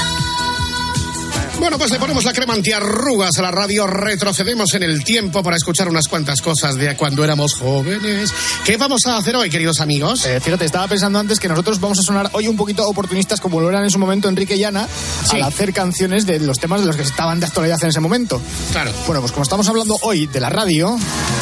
[1.58, 5.56] Bueno, pues le ponemos la crema antiarrugas a la radio, retrocedemos en el tiempo para
[5.56, 8.32] escuchar unas cuantas cosas de cuando éramos jóvenes.
[8.64, 10.24] ¿Qué vamos a hacer hoy, queridos amigos?
[10.24, 13.60] Eh, fíjate, estaba pensando antes que nosotros vamos a sonar hoy un poquito oportunistas como
[13.60, 14.88] lo eran en su momento Enrique y Ana
[15.28, 15.36] Sí.
[15.36, 18.40] al hacer canciones de los temas de los que estaban de actualidad en ese momento.
[18.72, 18.92] Claro.
[19.06, 20.96] Bueno, pues como estamos hablando hoy de la radio...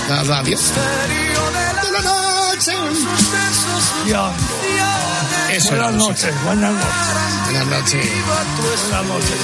[0.09, 0.57] La radio.
[5.53, 6.85] Eso buenas noches, buenas noches.
[7.47, 8.07] Buenas noches.
[8.91, 9.37] Buenas noches.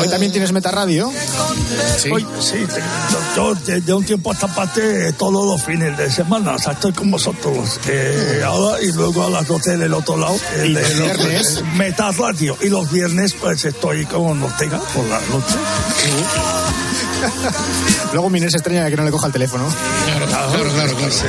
[0.00, 1.12] Hoy también tienes Metaradio.
[1.98, 2.82] Sí, sí te-
[3.36, 6.92] yo desde un tiempo a esta parte todos los fines de semana, o sea, estoy
[6.92, 10.36] con vosotros eh, ahora y luego a las 12 del otro lado.
[10.56, 11.62] eh, ¿Y de los viernes?
[11.76, 12.56] Meta Radio.
[12.60, 15.56] Y los viernes pues estoy con Ortega por la noche.
[18.12, 19.64] Luego Miner se extraña de que no le coja el teléfono.
[20.06, 21.08] Claro, claro, claro, claro.
[21.08, 21.26] Es que,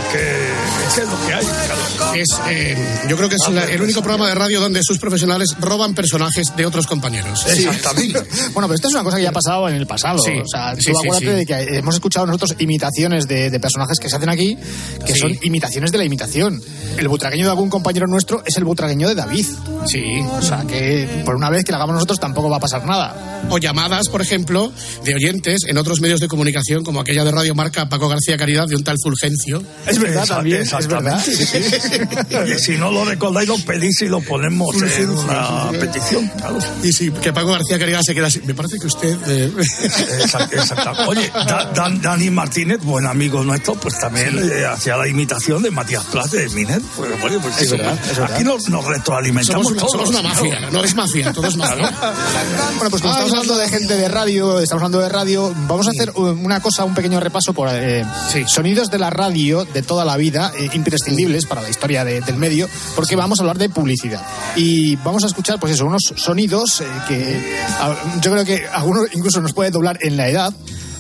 [0.87, 1.45] es que es lo que hay.
[1.45, 2.13] claro.
[2.15, 5.55] Es, eh, yo creo que es la- el único programa de radio donde sus profesionales
[5.59, 7.45] roban personajes de otros compañeros.
[7.47, 8.19] Exactamente.
[8.53, 10.19] bueno, pero esto es una cosa que ya ha pasado en el pasado.
[10.19, 10.31] Sí.
[10.43, 11.31] O sea, tú Sí, sí, acuérdate sí.
[11.31, 14.57] de que hemos escuchado nosotros imitaciones de, de personajes que se hacen aquí,
[15.05, 15.19] que Sí.
[15.19, 16.61] son imitaciones de la imitación.
[16.97, 19.45] El butragueño de algún compañero nuestro es el butragueño de David.
[19.87, 20.03] Sí.
[20.31, 23.41] O sea, que por una vez que lo hagamos nosotros tampoco va a pasar nada.
[23.49, 24.71] O llamadas, por ejemplo,
[25.03, 28.67] de oyentes en otros medios de comunicación, como aquella de Radio Marca Paco García Caridad,
[28.67, 29.61] de un tal Fulgencio.
[29.85, 31.21] Es verdad Esa- también, es verdad.
[31.23, 31.43] sí.
[32.55, 36.27] Y si no lo recordáis, lo pedís y lo ponemos en una petición.
[36.37, 36.57] claro.
[36.83, 38.41] Y sí, que Paco García Caridad se queda así.
[38.45, 39.17] Me parece que usted.
[39.27, 39.51] eh,
[40.23, 41.03] Exact- exactamente.
[41.07, 45.71] Oye, Da- Dan- Dani Martínez, buen amigo nuestro, pues también eh, hacía la imitación de
[45.71, 46.81] Matías Plas de Miner.
[46.95, 48.35] Pues, bueno, pues Es eso, verdad, pues, es verdad.
[48.35, 49.91] Aquí nos, nos retroalimentamos somos, una, todos.
[49.91, 50.71] somos una mafia, claro.
[50.71, 51.91] no es mafia, todo es mafia.
[52.77, 55.91] Bueno, pues como estamos hablando de gente de radio, estamos hablando de radio, vamos a
[55.91, 58.05] hacer uh, una cosa, un pequeño repaso por eh,
[58.47, 62.35] sonidos de la radio de toda la vida, eh, imprescindibles para la historia de- del
[62.37, 64.21] medio, porque vamos a hablar de publicidad.
[64.55, 67.55] Y vamos a escuchar, pues eso, unos sonidos eh, que
[68.21, 70.53] yo creo que algunos incluso nos puede doblar en la edad.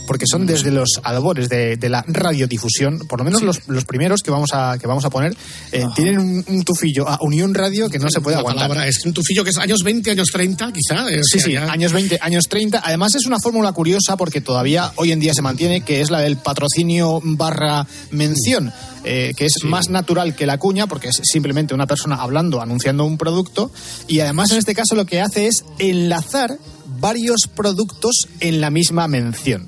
[0.07, 4.21] Porque son desde los albores de, de la radiodifusión, por lo menos los, los primeros
[4.21, 5.35] que vamos a, que vamos a poner,
[5.71, 8.67] eh, tienen un, un tufillo a Unión Radio que no se puede La aguantar.
[8.67, 11.09] palabra es un tufillo que es años 20, años 30, quizá.
[11.09, 12.81] eh, Sí, sí, ya- años 20, años 30.
[12.83, 16.19] Además es una fórmula curiosa porque todavía hoy en día se mantiene, que es la
[16.19, 18.73] del patrocinio barra mención,
[19.05, 23.05] eh, que es más natural que la cuña porque es simplemente una persona hablando, anunciando
[23.05, 23.71] un producto
[24.07, 26.57] y además en este caso lo que hace es enlazar
[26.99, 29.67] varios productos en la misma mención.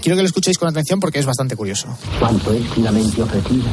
[0.00, 1.88] Quiero que lo escuchéis con atención porque es bastante curioso.
[2.18, 3.64] cuanto es finamente ofrecido,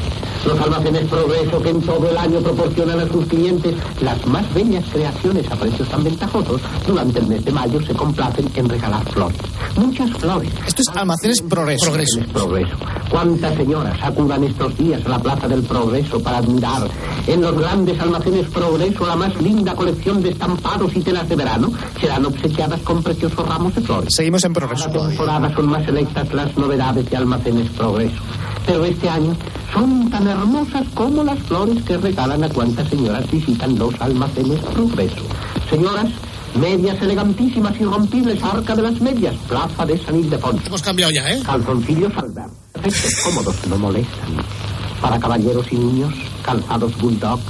[0.45, 4.83] Los almacenes Progreso que en todo el año proporcionan a sus clientes las más bellas
[4.91, 9.37] creaciones a precios tan ventajosos, durante el mes de mayo se complacen en regalar flores.
[9.75, 10.51] Muchas flores.
[10.67, 11.85] Esto es almacenes Progreso.
[11.85, 12.19] Progreso.
[12.33, 12.75] Progreso.
[13.09, 16.89] ¿Cuántas señoras acudan estos días a la Plaza del Progreso para admirar
[17.27, 21.71] en los grandes almacenes Progreso la más linda colección de estampados y telas de verano?
[21.99, 24.09] Serán obsequiadas con preciosos ramos de flores.
[24.15, 24.89] Seguimos en Progreso.
[24.91, 28.21] Cada temporada son más selectas las novedades de almacenes Progreso.
[28.65, 29.35] Pero este año
[29.73, 35.23] son tan hermosas como las flores que regalan a cuantas señoras visitan los almacenes Progreso.
[35.69, 36.07] Señoras,
[36.55, 40.65] medias elegantísimas y rompibles, arca de las medias, plaza de San Ildefonso.
[40.65, 41.41] Hemos cambiado ya, ¿eh?
[41.45, 44.29] Calzoncillos Albert, perfectos, cómodos, no molestan.
[45.01, 47.41] Para caballeros y niños, calzados Bulldog,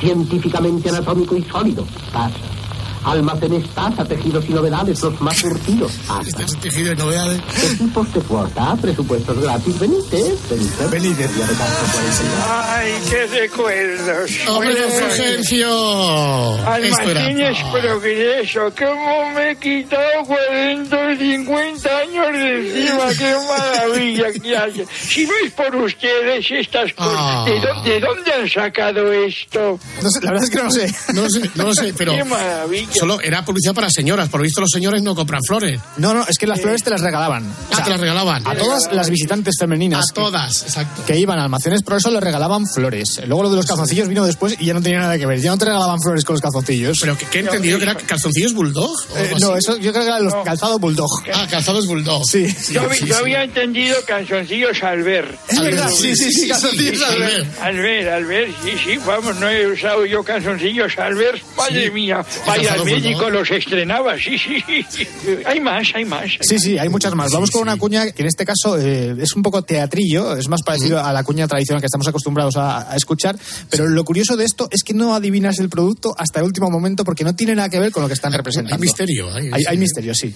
[0.00, 2.59] científicamente anatómico y sólido, tazas.
[3.04, 5.92] Almacenes taza, tejidos y novedades, los más surtidos.
[6.26, 7.40] Este es tejido y novedades.
[7.72, 9.80] Equipos de puerta, presupuestos gratis.
[9.80, 12.74] De campo, 40.
[12.76, 14.30] Ay, qué recuerdos.
[14.48, 16.66] ¡Hombre, Fulgencio!
[16.66, 17.58] Almacenes.
[17.72, 23.08] Progreso, ¿cómo me he quitado 40 o 50 años de encima?
[23.18, 24.86] ¡Qué maravilla que hace!
[24.92, 27.44] Si no es por ustedes estas cosas, Ah.
[27.46, 29.78] ¿de, dónde, de dónde han sacado esto?
[30.02, 30.94] No sé, la verdad es que no sé.
[31.14, 32.89] No lo sé, no lo sé, pero ¡Qué maravilla!
[32.92, 34.28] Solo era publicidad para señoras.
[34.28, 35.80] Por lo visto, los señores no compran flores.
[35.98, 37.44] No, no, es que las flores te las regalaban.
[37.46, 38.46] O Ah, sea, te las regalaban.
[38.46, 40.10] A todas las visitantes femeninas.
[40.10, 41.02] A todas, exacto.
[41.06, 43.20] Que iban a almacenes Progreso les regalaban flores.
[43.26, 45.40] Luego lo de los calzoncillos vino después y ya no tenía nada que ver.
[45.40, 46.98] Ya no te regalaban flores con los calzoncillos.
[47.00, 48.90] Pero que, que he entendido que era calzoncillos bulldog.
[48.90, 51.08] o Eh, no, eso yo creo que eran los calzados bulldog.
[51.34, 52.24] Ah, calzados bulldog.
[52.28, 52.46] Sí.
[52.72, 53.20] Yo, sí, yo sí.
[53.20, 55.38] había entendido calzoncillos al ver.
[55.48, 57.46] Es verdad, sí, sí, sí, calzoncillos al ver.
[57.60, 61.40] Al ver, al ver, sí, sí, vamos, no he usado yo calzoncillos al ver.
[61.56, 63.32] Madre mía, vaya al médico bulldog.
[63.40, 65.06] los estrenaba, sí, sí, sí.
[65.46, 66.30] Hay más, hay más.
[66.40, 67.32] Sí, sí, hay muchas más.
[67.32, 70.62] Vamos con una cuña que en este caso eh, es un poco teatrillo, es más
[70.62, 73.36] parecido a la cuña tradicional que estamos acostumbrados a, a escuchar,
[73.70, 77.04] pero lo curioso de esto es que no adivinas el producto hasta el último momento
[77.04, 78.74] porque no tiene nada que ver con lo que están representando.
[78.74, 79.32] Hay misterio.
[79.32, 80.32] Hay, Hay, hay misterio, sí.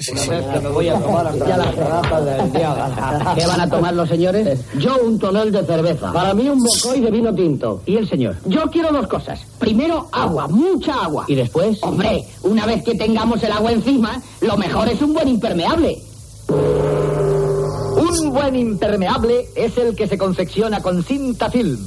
[3.35, 4.61] ¿Qué van a tomar los señores?
[4.79, 6.13] Yo un tonel de cerveza.
[6.13, 7.83] Para mí un bocoy de vino tinto.
[7.87, 8.37] ¿Y el señor?
[8.47, 9.41] Yo quiero dos cosas.
[9.59, 11.25] Primero agua, mucha agua.
[11.29, 11.79] ¿Y después?
[11.83, 15.99] Hombre, una vez que tengamos el agua encima, lo mejor es un buen impermeable.
[17.97, 21.79] Un buen impermeable es el que se confecciona con cinta film,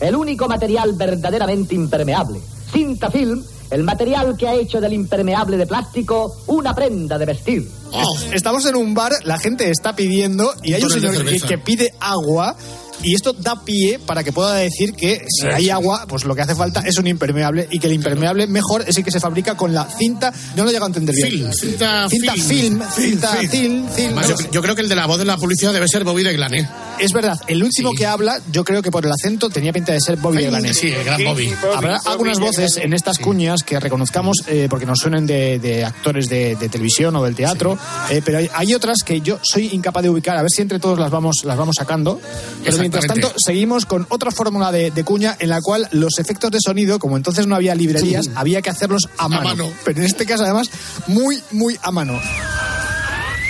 [0.00, 2.40] el único material verdaderamente impermeable.
[2.72, 7.68] Cinta film, el material que ha hecho del impermeable de plástico una prenda de vestir.
[7.92, 11.94] Oh, Estamos en un bar, la gente está pidiendo y hay un señor que pide
[12.00, 12.54] agua.
[13.02, 16.42] Y esto da pie para que pueda decir que si hay agua, pues lo que
[16.42, 19.56] hace falta es un impermeable y que el impermeable mejor es el que se fabrica
[19.56, 20.32] con la cinta.
[20.56, 21.28] No lo he llegado a entender bien.
[21.30, 22.46] Film, cinta cinta film.
[22.46, 24.18] film, cinta Film, film, film.
[24.18, 26.22] Además, yo, yo creo que el de la voz de la publicidad debe ser Bobby
[26.22, 26.68] de Glané.
[27.00, 27.96] Es verdad, el último Sí.
[27.96, 30.74] que habla, yo creo que por el acento tenía pinta de ser Bobby de Glané.
[30.74, 31.52] Sí, el gran Bobby.
[31.74, 36.28] Habrá algunas voces en estas cuñas que reconozcamos eh, porque nos suenen de, de actores
[36.28, 37.76] de, de televisión o del teatro,
[38.10, 40.36] eh, pero hay, hay otras que yo soy incapaz de ubicar.
[40.36, 42.20] A ver si entre todos las vamos, las vamos sacando.
[42.64, 46.50] Pero mientras tanto, seguimos con otra fórmula de, de cuña en la cual los efectos
[46.50, 49.44] de sonido, como entonces no había librerías, había que hacerlos a mano.
[49.44, 49.72] mano.
[49.84, 50.70] Pero en este caso, además,
[51.06, 52.18] muy, muy a mano.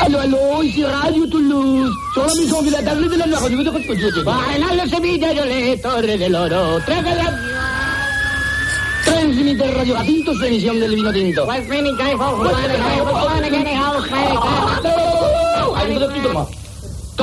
[0.00, 1.94] Aló, aló, ici Radio Toulouse.
[2.16, 2.24] La
[2.64, 2.82] de la
[5.80, 6.80] Torre del Oro.
[9.04, 11.46] Transmite su emisión del vino tinto.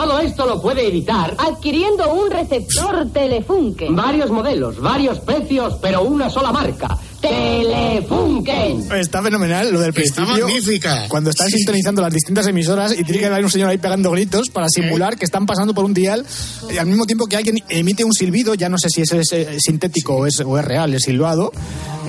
[0.10, 3.96] Todo esto lo puede evitar Adquiriendo un receptor Telefunken.
[3.96, 6.98] varios modelos, varios precios, pero una sola marca.
[7.22, 8.92] Telefunken.
[8.94, 10.48] Está fenomenal lo del Está principio.
[10.48, 11.06] magnífica.
[11.10, 14.50] Cuando están sintonizando las distintas emisoras y tiene que haber un señor ahí pegando gritos
[14.50, 16.26] para simular que están pasando por un dial
[16.74, 19.32] y al mismo tiempo que alguien emite un silbido, ya no sé si ese es
[19.34, 21.52] eh, sintético o es, o es real, es silbado,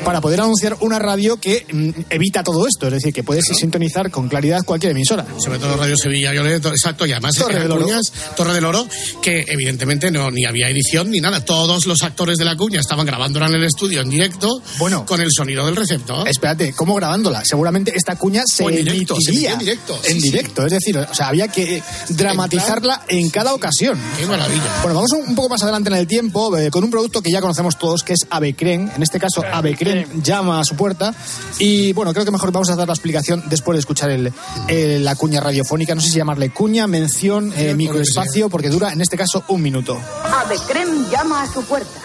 [0.04, 2.86] para poder anunciar una radio que mm, evita todo esto.
[2.86, 5.26] Es decir, que puedes sintonizar con claridad cualquier emisora.
[5.38, 7.84] Sobre todo Radio Sevilla, yo le exacto, y además Torre eran del Oro.
[7.86, 8.86] cuñas, Torre del Oro,
[9.22, 11.44] que evidentemente no ni había edición ni nada.
[11.44, 15.06] Todos los actores de la cuña estaban grabándola en el estudio en directo Bueno.
[15.06, 16.28] con el sonido del receptor.
[16.28, 17.42] Espérate, ¿cómo grabándola?
[17.44, 20.30] Seguramente esta cuña se O en directo, emitiría en directo, en sí.
[20.30, 20.66] directo.
[20.66, 23.98] Es decir, o sea, había que dramatizarla en cada ocasión.
[24.18, 24.80] Qué maravilla.
[24.82, 27.30] Bueno, vamos un un poco más adelante en el tiempo eh, con un producto que
[27.30, 28.90] ya conocemos todos, que es Avecren.
[28.96, 29.89] En este caso, Avecren
[30.22, 31.14] llama a su puerta.
[31.58, 34.32] Y bueno, creo que mejor vamos a dar la explicación después de escuchar el,
[34.68, 35.94] el- la cuña radiofónica.
[35.94, 39.98] No sé si llamarle cuña, mención, eh, microespacio, porque dura en este caso un minuto.
[40.44, 42.00] Avecrem llama a su puerta.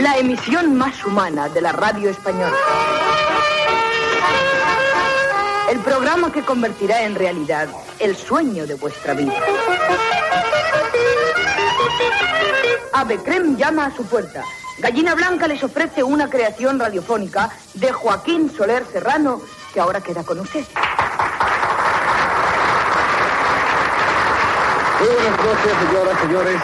[0.00, 2.54] La emisión más humana de la radio española.
[5.70, 9.34] El programa que convertirá en realidad el sueño de vuestra vida.
[12.92, 14.42] Ave Crem llama a su puerta.
[14.78, 19.40] Gallina Blanca les ofrece una creación radiofónica de Joaquín Soler Serrano
[19.72, 20.64] que ahora queda con usted.
[24.98, 26.60] Muy buenas noches, señoras, señores.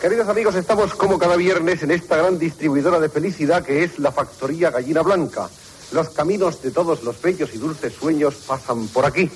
[0.00, 4.12] Queridos amigos, estamos como cada viernes en esta gran distribuidora de felicidad que es la
[4.12, 5.48] Factoría Gallina Blanca.
[5.90, 9.28] Los caminos de todos los bellos y dulces sueños pasan por aquí.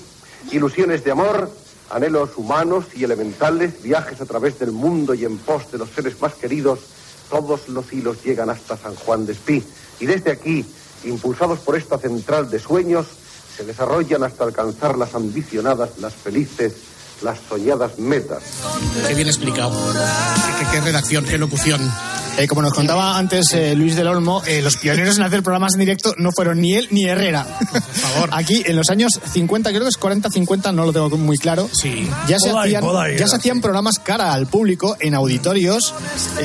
[0.53, 1.51] Ilusiones de amor,
[1.93, 6.21] anhelos humanos y elementales, viajes a través del mundo y en pos de los seres
[6.21, 6.81] más queridos,
[7.31, 9.63] todos los hilos llegan hasta San Juan de Espí.
[10.01, 10.65] Y desde aquí,
[11.05, 13.07] impulsados por esta central de sueños,
[13.57, 16.73] se desarrollan hasta alcanzar las ambicionadas, las felices,
[17.23, 18.43] las soñadas metas.
[19.07, 19.73] Qué bien explicado.
[20.73, 21.81] Qué, redacción, qué locución.
[22.39, 25.75] Eh, como nos contaba antes eh, Luis del Olmo, eh, los pioneros en hacer programas
[25.75, 27.45] en directo no fueron ni él ni Herrera.
[27.45, 28.31] Por favor.
[28.33, 31.69] Aquí, en los años 50, creo que es 40-50, no lo tengo muy claro.
[31.73, 32.09] Sí.
[32.27, 32.85] Ya se hacían,
[33.19, 35.95] ya se programas cara al público en auditorios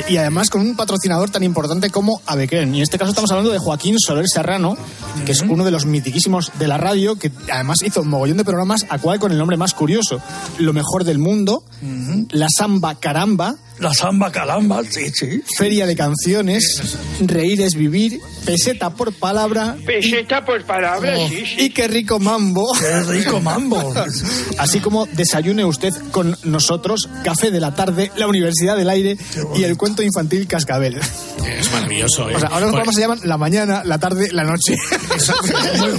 [0.10, 2.76] y además con un patrocinador tan importante como Avecren.
[2.76, 4.78] Y en este caso estamos hablando de Joaquín Soler Serrano,
[5.26, 8.44] que es uno de los mitiquísimos de la radio, que además hizo un mogollón de
[8.44, 10.22] programas, a cual con el nombre más curioso,
[10.60, 11.64] Lo mejor del mundo,
[12.32, 15.42] La Samba Caramba, La samba caramba, sí, sí.
[15.58, 16.82] Feria de Canciones,
[17.22, 21.56] Reír es Vivir, Peseta por Palabra Peseta por palabras, sí, sí.
[21.66, 22.66] y Qué Rico Mambo.
[22.80, 23.94] Qué rico mambo.
[24.58, 29.18] Así como Desayune usted con nosotros, Café de la Tarde, La Universidad del Aire
[29.56, 30.98] y el cuento infantil Cascabel.
[30.98, 32.30] Es maravilloso.
[32.30, 32.36] ¿eh?
[32.36, 34.76] O sea, ahora los programas se llaman La Mañana, La Tarde, La Noche.
[35.78, 35.92] Muy,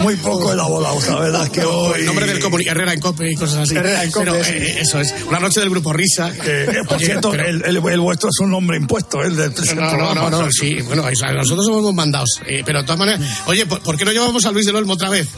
[0.00, 2.00] muy poco elaborado, la verdad es que hoy...
[2.00, 3.74] el nombre del comuni- Herrera en Cope y cosas así.
[3.76, 4.50] Herrera en Cope, Pero, sí.
[4.54, 5.14] eh, eso es.
[5.28, 6.32] Una noche del grupo Risa.
[6.44, 10.14] Eh, Oye, cierto, el, el- el vuestro es un nombre impuesto, el del No, no,
[10.14, 13.96] no, no, sí, bueno, nosotros somos mandados, eh, pero de todas maneras, oye, ¿por, por
[13.96, 15.28] qué no llamamos a Luis del Olmo otra vez?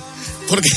[0.49, 0.69] Porque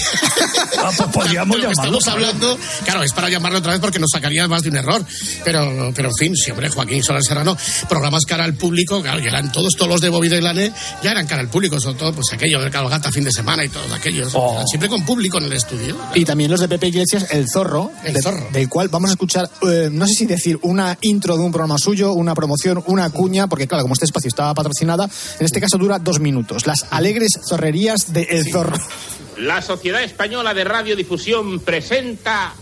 [0.83, 3.81] Ah, pues podríamos de lo que llamarlo, estamos hablando, claro, es para llamarlo otra vez
[3.81, 5.05] porque nos sacaría más de un error,
[5.43, 7.55] pero, pero en fin, siempre Joaquín Soler Serrano,
[7.87, 11.11] programas cara al público, claro, que eran todos, todos los de Bobby de Glané, ya
[11.11, 13.91] eran cara al público, sobre todo, pues aquello del Calgata fin de semana y todos
[13.91, 14.63] aquellos, Oh.
[14.67, 15.95] siempre con público en el estudio.
[16.15, 18.47] Y también los de Pepe Iglesias, El Zorro, El de- Zorro.
[18.51, 21.77] del cual vamos a escuchar, eh, no sé si decir una intro de un programa
[21.77, 25.07] suyo, una promoción, una cuña, porque claro, como este espacio estaba patrocinada,
[25.39, 26.65] en este caso dura dos minutos.
[26.65, 28.77] Las alegres zorrerías de El Zorro.
[29.41, 32.53] La Sociedad Española de Radiodifusión presenta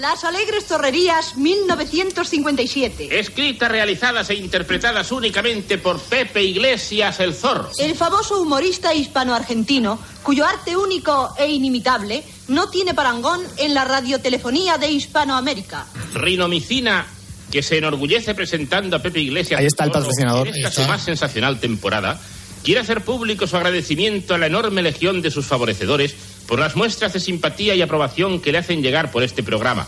[0.00, 3.20] Las Alegres Zorrerías 1957.
[3.20, 7.70] escritas, realizadas e interpretadas únicamente por Pepe Iglesias el Zorro.
[7.78, 14.76] El famoso humorista hispano-argentino, cuyo arte único e inimitable no tiene parangón en la radiotelefonía
[14.76, 15.86] de Hispanoamérica.
[16.14, 17.06] Rinomicina,
[17.52, 20.48] que se enorgullece presentando a Pepe Iglesias Ahí está el patrocinador.
[20.48, 20.82] en Ahí esta está.
[20.82, 22.20] su más sensacional temporada,
[22.62, 26.14] quiere hacer público su agradecimiento a la enorme legión de sus favorecedores
[26.46, 29.86] por las muestras de simpatía y aprobación que le hacen llegar por este programa,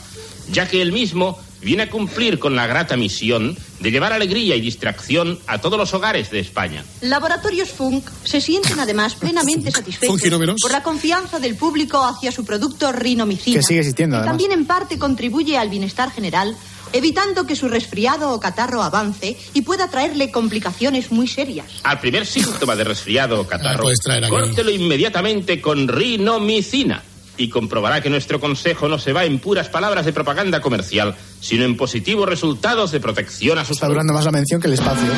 [0.50, 4.60] ya que él mismo viene a cumplir con la grata misión de llevar alegría y
[4.60, 6.84] distracción a todos los hogares de España.
[7.00, 10.20] Laboratorios Funk se sienten además plenamente satisfechos
[10.60, 13.58] por la confianza del público hacia su producto rinomicina.
[13.58, 14.32] Que sigue existiendo, que además.
[14.32, 16.56] también en parte contribuye al bienestar general,
[16.92, 21.66] evitando que su resfriado o catarro avance y pueda traerle complicaciones muy serias.
[21.82, 24.28] Al primer síntoma de resfriado o catarro, aquí.
[24.28, 27.02] córtelo inmediatamente con rinomicina
[27.36, 31.64] y comprobará que nuestro consejo no se va en puras palabras de propaganda comercial, sino
[31.64, 35.08] en positivos resultados de protección a sus Está durando más la mención que el espacio.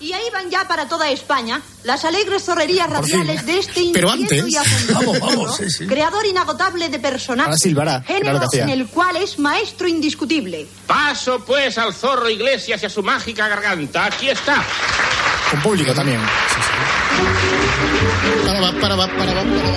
[0.00, 4.44] Y ahí van ya para toda España las alegres zorrerías radiales de este Pero antes-
[4.48, 4.56] y
[4.92, 5.86] Vamos, vamos, zorro, sí, sí.
[5.86, 10.66] creador inagotable de personajes, era género en el cual es maestro indiscutible.
[10.86, 14.06] Paso pues al zorro Iglesias y a su mágica garganta.
[14.06, 14.64] Aquí está.
[15.50, 16.20] Con público también.
[18.46, 19.70] Va, para, para, va, para, va, para,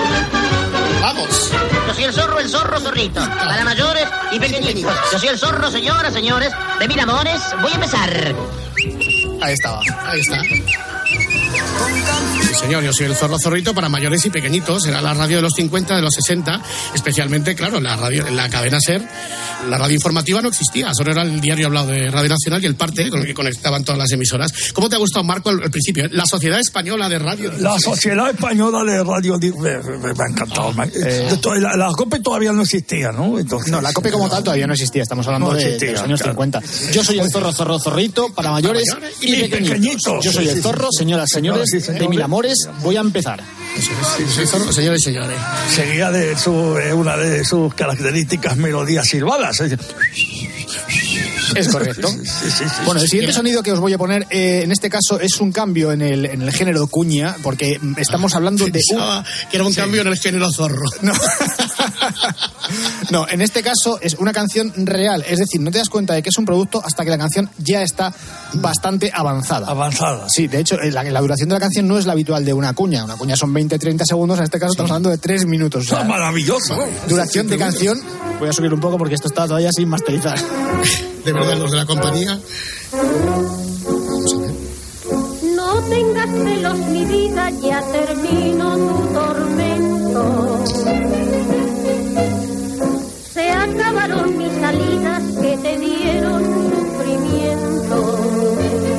[0.00, 0.05] va.
[1.06, 1.52] Vamos.
[1.86, 3.20] Yo soy el zorro, el zorro, zorrito.
[3.20, 4.92] Para mayores y pequeñitos.
[5.12, 6.50] Yo soy el zorro, señoras, señores.
[6.80, 8.34] De mil amores, voy a empezar.
[9.40, 9.80] Ahí estaba.
[10.08, 10.42] Ahí está.
[12.48, 14.86] Sí, señor, yo soy el zorro zorrito para mayores y pequeñitos.
[14.86, 16.62] Era la radio de los 50, de los 60,
[16.94, 19.02] especialmente, claro, la radio, la cadena SER,
[19.68, 22.74] la radio informativa no existía, solo era el diario hablado de Radio Nacional y el
[22.76, 24.52] parte con el que conectaban todas las emisoras.
[24.74, 26.06] ¿Cómo te ha gustado, Marco, al, al principio?
[26.10, 27.52] La Sociedad Española de Radio.
[27.58, 30.72] La Sociedad Española de Radio Di- me, me- me ha encantado.
[30.94, 31.36] Eh.
[31.40, 33.38] to- la, la COPE todavía no existía, ¿no?
[33.38, 36.20] Entonces, No, la COPE como tal todavía no existía, estamos hablando No de, los años
[36.20, 36.32] claro.
[36.34, 36.62] 50.
[36.92, 38.84] Yo soy el zorro, zorro, zorrito, para mayores
[39.20, 39.68] y, y pequeñitos.
[39.68, 40.24] pequeñitos.
[40.24, 41.05] Yo soy el zorro, sí.
[41.06, 43.40] Señoras, señores, de mil amores, voy a empezar.
[44.72, 45.38] Señores y señores.
[45.72, 49.62] Seguía de su, eh, una de sus características melodías silbadas.
[51.54, 52.08] Es correcto.
[52.84, 55.52] Bueno, el siguiente sonido que os voy a poner, eh, en este caso, es un
[55.52, 59.24] cambio en el, en el género cuña, porque estamos hablando de un...
[59.50, 60.84] Que era un cambio en el género zorro.
[61.02, 61.12] No.
[63.10, 66.22] No, en este caso es una canción real, es decir, no te das cuenta de
[66.22, 68.12] que es un producto hasta que la canción ya está
[68.54, 69.68] bastante avanzada.
[69.68, 70.28] Avanzada.
[70.28, 72.52] Sí, de hecho, eh, la, la duración de la canción no es la habitual de
[72.52, 73.04] una cuña.
[73.04, 75.84] Una cuña son 20-30 segundos, en este caso estamos hablando de 3 minutos.
[75.86, 76.76] o sea, Ah, maravilloso.
[77.08, 78.00] Duración de canción.
[78.40, 80.38] Voy a subir un poco porque esto está todavía sin masterizar.
[81.26, 82.38] De verdad, los de la compañía.
[85.56, 90.64] No tengas celos, mi vida, ya termino tu tormento.
[93.34, 98.18] Se acabaron mis salidas que te dieron sufrimiento.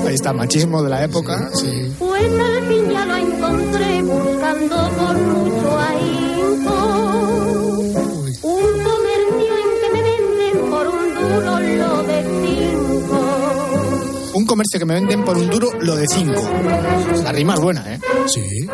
[0.06, 1.50] Ahí está, machismo de la época.
[1.98, 5.57] Pues al fin ya lo encontré buscando con mucho
[14.48, 16.50] comercio que me venden por un duro lo de 5.
[17.24, 18.00] La rima es buena, ¿eh?
[18.28, 18.68] Sí.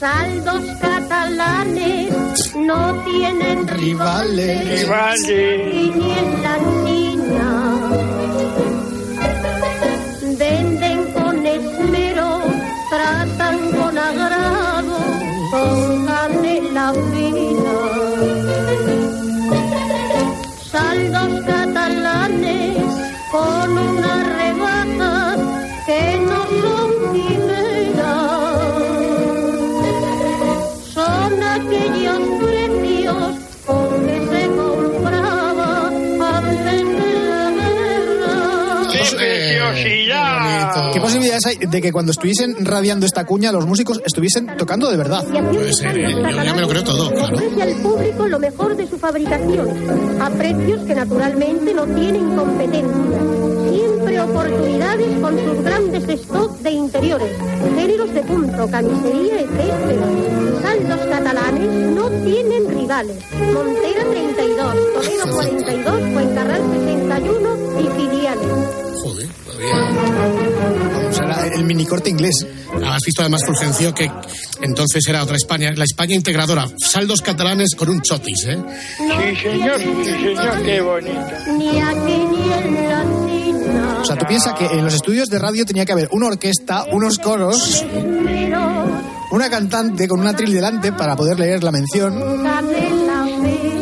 [0.00, 2.12] Saldos catalanes
[2.56, 4.82] no tienen rivales.
[4.82, 5.74] Rivales.
[5.74, 8.13] Y ni en la China.
[41.68, 45.24] De que cuando estuviesen radiando esta cuña los músicos estuviesen tocando de verdad?
[45.24, 46.12] Puede ser, ¿eh?
[46.12, 47.36] Yo ya me lo creo todo, claro.
[47.36, 49.68] Ofrece al público lo mejor de su fabricación,
[50.20, 53.20] a precios que naturalmente no tienen competencia.
[53.70, 57.32] Siempre oportunidades con sus grandes stocks de interiores,
[57.76, 60.43] géneros de punto, camisería, etc.
[60.86, 63.16] Saldos catalanes no tienen rivales.
[63.52, 68.46] Montera 32, Toledo 42, Fuencarral 61 y filiales.
[69.02, 69.76] Joder, todavía.
[70.92, 72.46] Vamos, era el minicorte inglés.
[72.84, 74.10] Has visto además, Fulgencio, que
[74.60, 76.66] entonces era otra España, la España integradora.
[76.78, 78.58] Saldos catalanes con un chotis, ¿eh?
[78.98, 81.18] Sí, señor, sí, señor, qué bonito.
[81.56, 83.98] Ni aquí ni en la China.
[84.02, 86.84] O sea, tú piensas que en los estudios de radio tenía que haber una orquesta,
[86.92, 87.84] unos coros,
[89.34, 92.14] una cantante con un atril delante para poder leer la mención.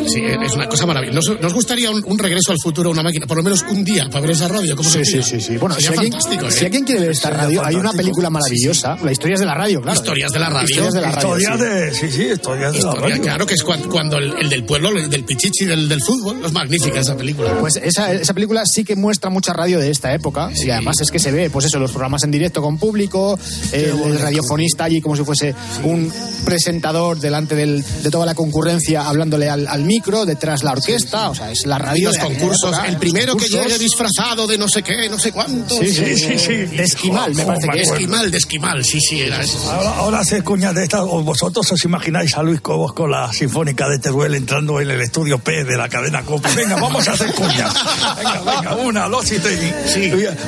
[0.07, 1.31] Sí, es una cosa maravillosa.
[1.31, 4.05] ¿Nos, nos gustaría un, un regreso al futuro, una máquina, por lo menos un día
[4.09, 4.75] para ver esa radio?
[4.75, 5.57] ¿Cómo Sí, se sí, sí, sí.
[5.57, 6.51] Bueno, si Sería alguien, fantástico, ¿eh?
[6.51, 9.81] si alguien quiere ver esta radio, hay una película maravillosa, la historias de la radio,
[9.81, 9.97] claro.
[9.99, 10.67] Historias de la radio.
[10.69, 11.37] Historias de la radio.
[11.37, 11.63] Historia sí.
[11.63, 11.93] de.
[11.93, 13.21] Sí, sí, historia de la Historia, radio.
[13.21, 16.43] claro que es cuando, cuando el, el del pueblo, el del pichichi, del, del fútbol,
[16.45, 17.57] es magnífica esa película.
[17.59, 21.11] Pues esa, esa película sí que muestra mucha radio de esta época y además es
[21.11, 23.37] que se ve, pues eso, los programas en directo con público,
[23.71, 26.11] el, el radiofonista allí como si fuese un
[26.45, 31.35] presentador delante del- de toda la concurrencia hablándole al, al micro, detrás la orquesta, o
[31.35, 33.65] sea, es la Y radio los concursos, época, el primero que concursos.
[33.65, 35.75] llegue disfrazado de no sé qué, no sé cuánto.
[35.77, 36.53] Sí, sí, sí, sí.
[36.53, 39.59] De esquimal, me parece que esquimal, de esquimal, sí, sí, era eso.
[39.71, 41.01] Ahora, ahora se cuña de esta.
[41.03, 45.39] ¿Vosotros os imagináis a Luis Cobos con la Sinfónica de Teruel entrando en el estudio
[45.39, 46.49] P de la cadena Copa?
[46.55, 47.69] Venga, vamos a hacer cuña.
[48.17, 49.59] Venga, venga, una, dos y tres.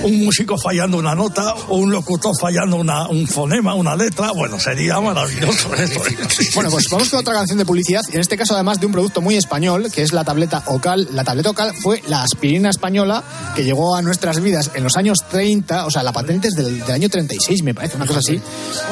[0.04, 4.32] Un músico fallando una nota, o un locutor fallando una, un fonema, una letra.
[4.32, 6.02] Bueno, sería maravilloso eso.
[6.56, 8.92] Bueno, pues vamos con otra canción de publicidad, y en este caso además de un
[8.92, 11.08] producto muy español, que es la tableta Ocal.
[11.14, 13.24] La tableta Ocal fue la aspirina española
[13.56, 16.80] que llegó a nuestras vidas en los años 30, o sea, la patente es del,
[16.80, 18.42] del año 36, me parece, una cosa así.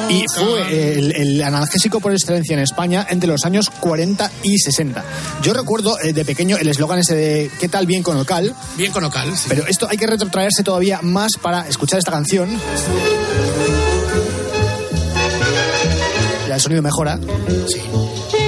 [0.08, 5.04] Y fue el, el analgésico por excelencia en España entre los años 40 y 60.
[5.42, 8.54] Yo recuerdo eh, de pequeño el eslogan ese de ¿qué tal bien con Ocal?
[8.76, 9.46] Bien con Ocal, sí.
[9.48, 12.50] Pero esto hay que retrotraerse todavía más para escuchar esta canción.
[16.48, 17.18] Ya el sonido mejora.
[17.18, 18.43] En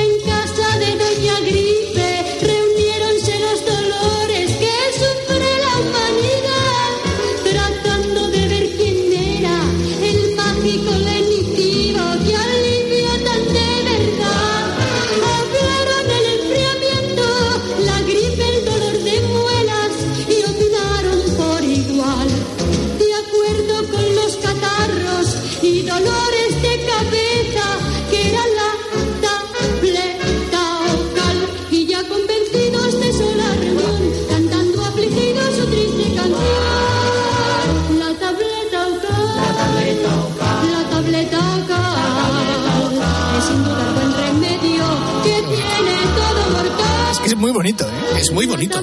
[47.27, 48.21] Es muy bonito, ¿eh?
[48.21, 48.79] Es muy bonito.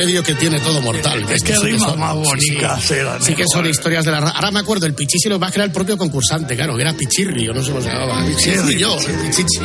[0.00, 1.26] Remedio que tiene todo mortal.
[1.30, 2.94] Es que sí rimas son- más sí, bonitas sí.
[2.94, 4.20] eran, Sí que eh, son historias de la...
[4.20, 6.80] ra- Ahora me acuerdo, el Pichichi lo más que era el propio concursante, claro, que
[6.82, 8.24] era Pichirri, o no sé cómo se llamaba.
[8.24, 9.12] Pichirri, Sí, yo, Pichirri.
[9.14, 9.58] el Pichichi.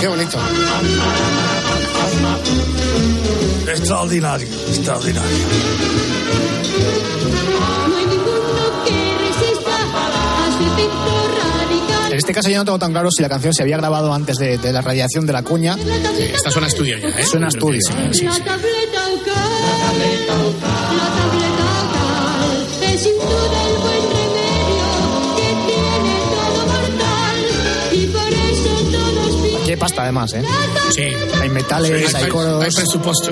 [0.00, 0.38] Qué bonito.
[3.68, 5.30] Extraordinario, extraordinario.
[7.88, 10.62] No hay ninguno que resista a su.
[10.82, 11.21] En
[12.22, 14.56] este caso yo no tengo tan claro si la canción se había grabado antes de,
[14.58, 15.76] de la radiación de la cuña.
[16.34, 17.26] Esta suena a estudio ya, ¿eh?
[17.26, 17.80] Suena a estudio.
[17.82, 18.40] sí, sí, La sí.
[18.42, 18.68] tableta.
[18.92, 20.34] La tableta.
[22.92, 24.88] Es sin duda el buen remedio
[25.36, 27.38] que tiene todo mortal.
[27.92, 29.64] Y por eso todos piden.
[29.66, 30.42] Qué pasta además, ¿eh?
[30.94, 31.02] Sí.
[31.40, 32.62] Hay metales, Sí, hay, coros.
[32.64, 33.30] hay presupuesto.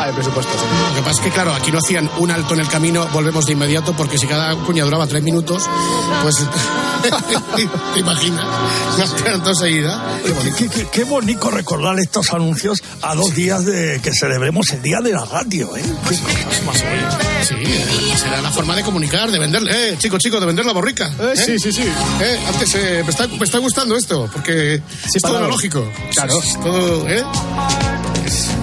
[0.00, 0.64] Hay presupuesto, sí.
[0.90, 3.44] Lo que pasa es que, claro, aquí no hacían un alto en el camino, volvemos
[3.46, 5.64] de inmediato, porque si cada cuña duraba tres minutos,
[6.22, 6.36] pues
[7.94, 8.44] te imaginas,
[8.98, 10.18] las esperan todos seguida.
[10.56, 15.00] Qué, qué- qué- bonito recordar estos anuncios a dos días de que celebremos el Día
[15.00, 15.82] de la Radio, ¿eh?
[16.08, 17.48] Qué cosas más bonitas.
[17.48, 20.72] Sí, eh, será la forma de comunicar, de venderle, eh, chico, chico, de vender la
[20.72, 21.10] borrica.
[21.18, 21.82] Eh, sí, sí, sí.
[22.20, 25.90] Eh, antes eh, me, está, me está gustando esto, porque es todo lógico.
[26.12, 26.38] Claro.
[26.38, 27.24] Es todo, ¿eh?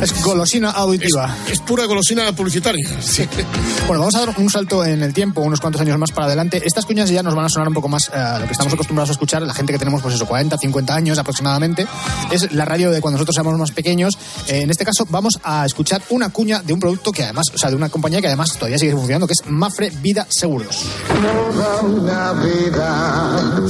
[0.01, 1.35] Es golosina auditiva.
[1.51, 2.87] Es pura golosina publicitaria.
[3.01, 3.27] Sí.
[3.87, 6.61] Bueno, vamos a dar un salto en el tiempo, unos cuantos años más para adelante.
[6.63, 8.71] Estas cuñas ya nos van a sonar un poco más eh, a lo que estamos
[8.73, 11.87] acostumbrados a escuchar, la gente que tenemos, pues eso, 40, 50 años aproximadamente.
[12.29, 14.19] Es la radio de cuando nosotros éramos más pequeños.
[14.47, 17.57] Eh, en este caso, vamos a escuchar una cuña de un producto que además, o
[17.57, 20.83] sea, de una compañía que además todavía sigue funcionando, que es Mafre Vida Seguros.
[21.07, 23.61] Toda una vida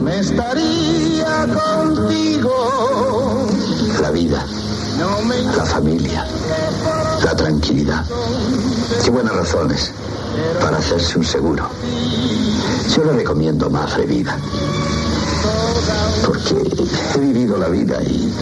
[0.00, 2.43] me estaría contigo.
[5.14, 6.26] La familia,
[7.24, 8.04] la tranquilidad.
[9.04, 9.92] Qué buenas razones
[10.60, 11.70] para hacerse un seguro.
[12.94, 14.36] Yo le recomiendo Mafre Vida.
[16.26, 16.56] Porque
[17.14, 18.34] he vivido la vida y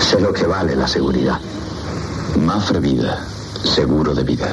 [0.00, 1.40] sé lo que vale la seguridad.
[2.36, 3.26] Mafre Vida,
[3.64, 4.46] seguro de vida.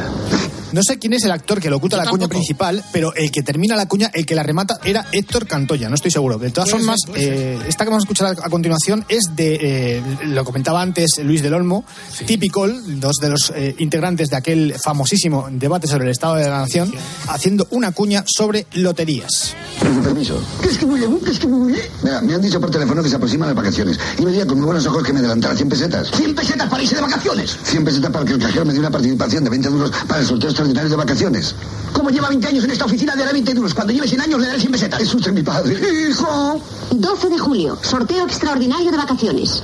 [0.78, 3.76] No sé quién es el actor que locuta la cuña principal, pero el que termina
[3.76, 6.38] la cuña, el que la remata, era Héctor Cantoya, no estoy seguro.
[6.38, 10.04] De todas formas, eh, esta que vamos a escuchar a, a continuación es de, eh,
[10.26, 11.84] lo comentaba antes Luis del Olmo,
[12.28, 16.60] Típico, dos de los eh, integrantes de aquel famosísimo debate sobre el Estado de la
[16.60, 16.94] Nación,
[17.28, 19.56] haciendo una cuña sobre loterías.
[19.80, 20.40] Con permiso.
[20.62, 23.10] ¿Qué es que muy ¿Qué es que muy Mira, me han dicho por teléfono que
[23.10, 24.00] se aproximan las vacaciones.
[24.20, 26.12] Y me diría con muy buenos ojos que me adelantara 100 pesetas.
[26.14, 27.58] ¿100 pesetas para irse de vacaciones?
[27.64, 30.28] 100 pesetas para que el cajero me dé una participación de 20 duros para el
[30.28, 31.56] sorteo extraordinario de vacaciones.
[31.94, 33.74] Como lleva 20 años en esta oficina, le daré 20 duros.
[33.74, 35.02] Cuando lleve 100 años, le daré 100 pesetas.
[35.02, 35.78] Es usted mi padre.
[36.10, 36.62] ¡Hijo!
[36.92, 39.64] 12 de julio, sorteo extraordinario de vacaciones.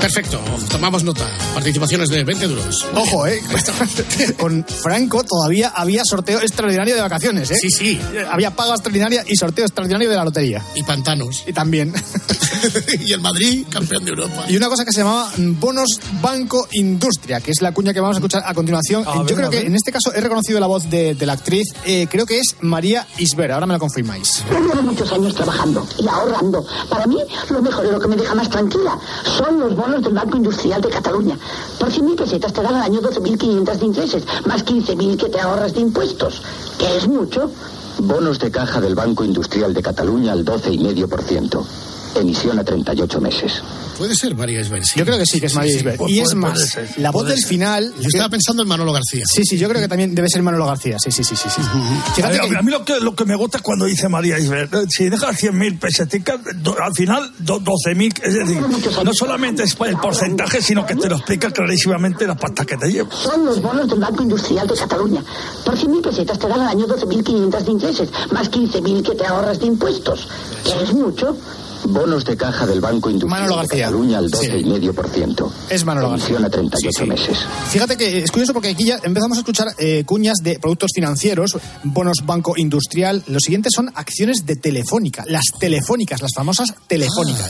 [0.00, 0.40] Perfecto,
[0.70, 1.26] tomamos nota.
[1.54, 2.86] Participaciones de 20 duros.
[2.94, 3.42] Ojo, ¿eh?
[4.38, 7.56] Con Franco todavía había sorteo extraordinario de vacaciones, ¿eh?
[7.60, 8.00] Sí, sí.
[8.30, 10.64] Había paga extraordinaria y sorteo extraordinario de la lotería.
[10.76, 11.42] Y pantanos.
[11.46, 11.92] Y también.
[13.00, 14.44] y el Madrid, campeón de Europa.
[14.48, 15.88] Y una cosa que se llamaba Bonos
[16.22, 19.02] Banco Industria, que es la cuña que vamos a escuchar a continuación.
[19.06, 21.32] A Yo ver, creo que en este caso he reconocido la voz de, de la
[21.32, 24.44] actriz, eh, creo que es María Isbera, ahora me lo confirmáis.
[24.48, 26.64] Yo llevo muchos años trabajando y ahorrando.
[26.88, 27.18] Para mí,
[27.50, 28.96] lo mejor y lo que me deja más tranquila
[29.36, 31.38] son los bonos del Banco Industrial de Cataluña.
[31.78, 35.74] Por 100.000 pesetas te dan al año 12.500 de intereses, más 15.000 que te ahorras
[35.74, 36.42] de impuestos,
[36.78, 37.50] que es mucho.
[37.98, 41.87] Bonos de caja del Banco Industrial de Cataluña al 12,5%.
[42.20, 43.62] Emisión a 38 meses.
[43.96, 44.92] Puede ser María Esber, sí.
[44.98, 45.96] Yo creo que sí, que es María Isbera.
[45.96, 47.48] Pues Y es más, ser, la voz del ser.
[47.48, 47.92] final...
[48.00, 49.24] Yo estaba pensando en Manolo García.
[49.26, 50.96] Sí, sí, yo creo que también debe ser Manolo García.
[51.02, 51.48] Sí, sí, sí, sí.
[51.50, 51.60] sí.
[52.22, 54.38] A, mí- que- a mí lo que, lo que me gusta es cuando dice María
[54.38, 58.60] Isbel, eh, si dejas 100.000 peseticas, do- al final do- 12.000, es decir,
[59.04, 62.92] no solamente es el porcentaje, sino que te lo explica clarísimamente la pasta que te
[62.92, 63.08] lleva.
[63.10, 65.24] Son los bonos del Banco Industrial de Cataluña.
[65.64, 69.58] Por 100.000 pesetas te dan al año 12.500 de intereses, más 15.000 que te ahorras
[69.58, 70.28] de impuestos,
[70.64, 71.36] que es mucho.
[71.84, 73.84] Bonos de caja del Banco Industrial Manolo de García.
[73.86, 74.46] Cataluña al Sí.
[74.48, 75.50] 12,5%.
[75.70, 76.38] Es Manolo García.
[76.44, 77.08] A 38 Sí, sí.
[77.08, 77.38] meses.
[77.70, 81.56] Fíjate que es curioso porque aquí ya empezamos a escuchar eh, cuñas de productos financieros,
[81.84, 83.22] bonos banco industrial.
[83.26, 87.48] Los siguientes son acciones de telefónica, las telefónicas, las famosas telefónicas.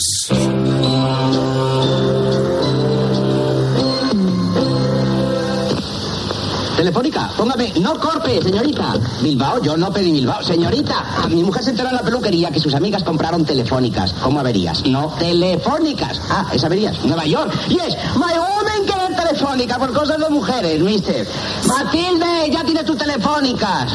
[6.89, 8.95] Telefónica, póngame, no corte, señorita.
[9.20, 10.43] Bilbao, yo no pedí Bilbao.
[10.43, 14.14] Señorita, mi mujer se enteró en la peluquería que sus amigas compraron telefónicas.
[14.22, 14.86] ¿Cómo averías?
[14.86, 16.18] No, telefónicas.
[16.30, 17.05] Ah, es averías.
[17.05, 17.53] Nueva York.
[17.68, 21.28] Yes, my woman quiere telefónica por cosas de mujeres, mister.
[21.66, 23.93] Matilde, ya tienes tus telefónicas.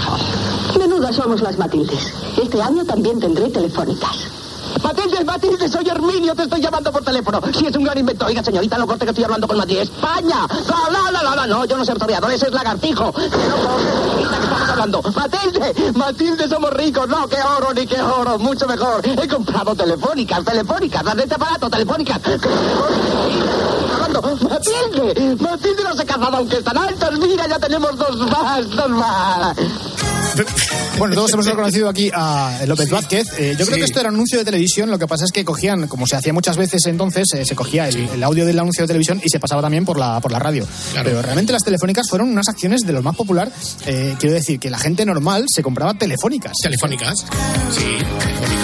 [0.78, 2.14] Menudas somos las Matildes.
[2.39, 4.43] Este año también tendré telefónicas.
[4.82, 7.39] Matilde, Matilde, soy Herminio, te estoy llamando por teléfono.
[7.53, 8.26] Si es un gran invento.
[8.26, 9.80] Oiga, señorita, no corte que estoy hablando con Madrid.
[9.80, 10.47] España.
[10.67, 13.11] La, la, la, No, no, yo no soy toreador, ese es lagartijo.
[13.13, 15.01] Que no que estamos hablando.
[15.15, 17.07] Matilde, Matilde, somos ricos.
[17.07, 19.01] No, qué oro ni qué oro, mucho mejor.
[19.07, 22.21] He comprado telefónicas, telefónicas, las de este aparato, telefónicas.
[24.13, 27.11] Matilde, Matilde no se ha casado aunque están altas.
[27.19, 29.57] Mira, ya tenemos dos más, dos más.
[30.98, 33.28] Bueno, todos hemos reconocido aquí a López Vázquez.
[33.38, 34.92] Eh, yo creo que esto era un anuncio de televisión.
[34.92, 37.90] Lo que pasa es que cogían, como se hacía muchas veces entonces, eh, se cogía
[37.90, 40.40] el, el audio del anuncio de televisión y se pasaba también por la, por la
[40.40, 40.68] radio.
[41.04, 43.52] Pero realmente las telefónicas fueron unas acciones de lo más popular.
[43.88, 46.54] Eh, quiero decir que la gente normal se compraba telefónicas.
[46.62, 47.26] Telefónicas.
[47.72, 48.62] Sí, telefónicas.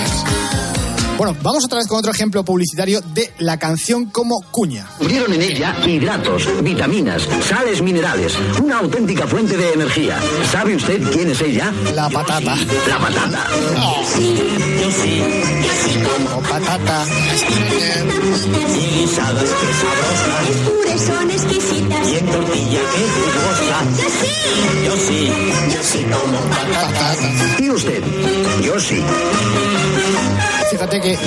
[1.20, 4.86] Bueno, vamos otra vez con otro ejemplo publicitario de la canción como cuña.
[4.86, 10.18] Descubrieron en ella hidratos, vitaminas, sales minerales, una auténtica fuente de energía.
[10.50, 11.74] ¿Sabe usted quién es ella?
[11.94, 12.56] La patata.
[12.88, 13.48] La patata.
[14.18, 15.22] Yo sí,
[16.06, 17.06] como patata.
[18.78, 19.50] Y guisadas
[21.06, 22.08] son exquisitas.
[22.08, 23.84] Y en tortilla que jugosa.
[23.98, 24.40] Yo sí.
[24.86, 25.32] Yo sí,
[25.76, 27.16] yo sí como patata.
[27.60, 28.04] ¿Y usted?
[28.64, 29.04] Yo sí.
[30.70, 31.18] Fíjate que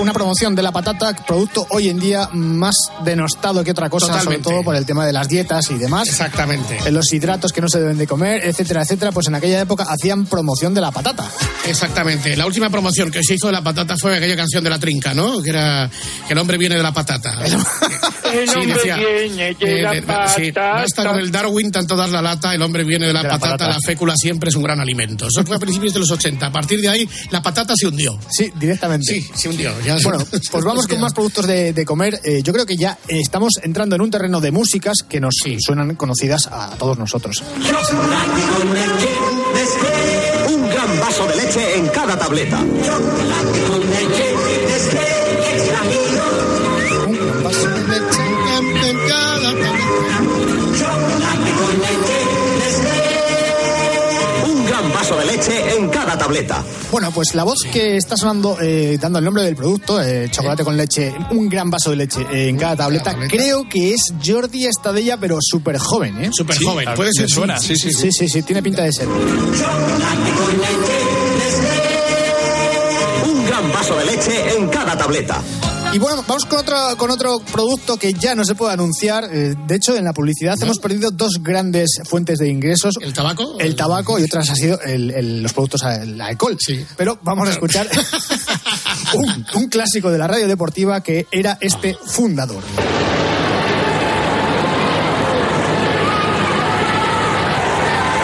[0.00, 2.74] una promoción de la patata, producto hoy en día más
[3.04, 4.44] denostado que otra cosa, Totalmente.
[4.44, 6.08] sobre todo por el tema de las dietas y demás.
[6.08, 6.78] Exactamente.
[6.84, 9.84] En los hidratos que no se deben de comer, etcétera, etcétera, pues en aquella época
[9.88, 11.28] hacían promoción de la patata.
[11.66, 12.36] Exactamente.
[12.36, 15.12] La última promoción que se hizo de la patata fue aquella canción de la trinca,
[15.14, 15.42] ¿no?
[15.42, 15.90] Que era
[16.26, 17.34] que el hombre viene de la patata.
[17.44, 20.00] El Sí, hombre decía, viene de eh, la de-
[20.34, 21.20] sí, basta con patata.
[21.20, 23.70] el Darwin, tanto dar la lata, el hombre viene de la, De la patata, patata.
[23.74, 25.26] la fécula siempre es un gran alimento.
[25.28, 26.46] Eso fue a principios de los 80.
[26.46, 28.18] A partir de ahí, la patata se hundió.
[28.30, 28.77] Sí, directamente.
[29.02, 29.72] Sí, se hundió.
[29.84, 32.20] Ya- Bueno, pues vamos con más productos de, de comer.
[32.24, 35.94] Eh, yo creo que ya estamos entrando en un terreno de músicas que nos suenan
[35.96, 37.42] conocidas a todos nosotros.
[39.54, 40.52] Leche.
[40.54, 42.58] Un gran vaso de leche en cada tableta.
[42.58, 44.34] Chocolate con leche,
[44.68, 45.00] Nestlé,
[45.54, 45.80] extra
[50.78, 52.18] Chocolate con leche,
[52.58, 54.52] Nestlé.
[54.52, 55.67] Un gran vaso de leche en
[56.08, 56.64] cada tableta.
[56.90, 60.64] Bueno, pues la voz que está sonando, eh, dando el nombre del producto, eh, chocolate
[60.64, 64.64] con leche, un gran vaso de leche eh, en cada tableta, creo que es Jordi
[64.64, 66.30] Estadella, pero súper joven, ¿eh?
[66.32, 67.28] Súper joven, puede ser.
[67.28, 69.06] Sí, sí, sí, sí, sí, tiene pinta de ser.
[69.06, 70.98] Chocolate con leche,
[71.38, 71.88] Nestlé.
[73.30, 75.42] Un gran vaso de leche en cada tableta.
[75.92, 79.24] Y bueno, vamos con otro, con otro producto que ya no se puede anunciar.
[79.32, 82.94] Eh, de hecho, en la publicidad hemos perdido dos grandes fuentes de ingresos.
[83.00, 83.58] ¿El tabaco?
[83.58, 86.56] El tabaco y otras ha sido el- el- los productos, el alcohol.
[86.60, 86.84] Sí.
[86.96, 87.88] Pero vamos a escuchar
[89.14, 92.62] un, un clásico de la radio deportiva que era este fundador.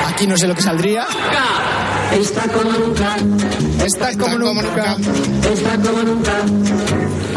[0.09, 1.07] Aquí no sé lo que saldría.
[2.12, 3.17] Está como nunca.
[3.85, 4.97] Está como nunca.
[5.53, 6.33] Está como nunca.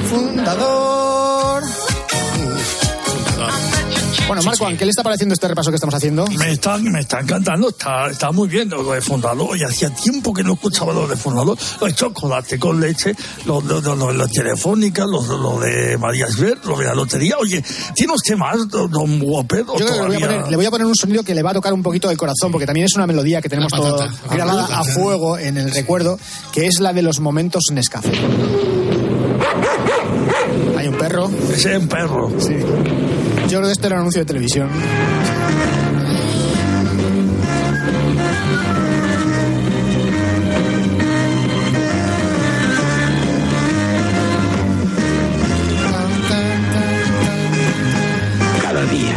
[0.10, 1.64] Fundador.
[4.28, 6.28] Bueno, Marco, ¿qué le está pareciendo este repaso que estamos haciendo?
[6.28, 9.58] Me está, me está encantando, está, está muy bien lo de fundador.
[9.58, 11.58] Y hacía tiempo que no escuchaba lo de fundador.
[11.80, 15.98] Lo de chocolate con leche, lo, lo, lo, lo de la telefónica, lo, lo de
[15.98, 17.38] María Esber, lo de la lotería.
[17.40, 17.64] Oye,
[17.96, 20.96] ¿tiene usted más, don, Yo que le voy, a poner, le voy a poner un
[20.96, 23.42] sonido que le va a tocar un poquito el corazón, porque también es una melodía
[23.42, 26.20] que tenemos todo grabada La a fuego en el recuerdo,
[26.52, 28.12] que es la de los momentos Nescafé.
[31.66, 32.30] Hay un perro.
[32.30, 32.40] Ese es un perro.
[32.40, 32.56] Sí.
[33.50, 34.70] Yo creo que este era un anuncio de televisión.
[48.62, 49.16] Cada día,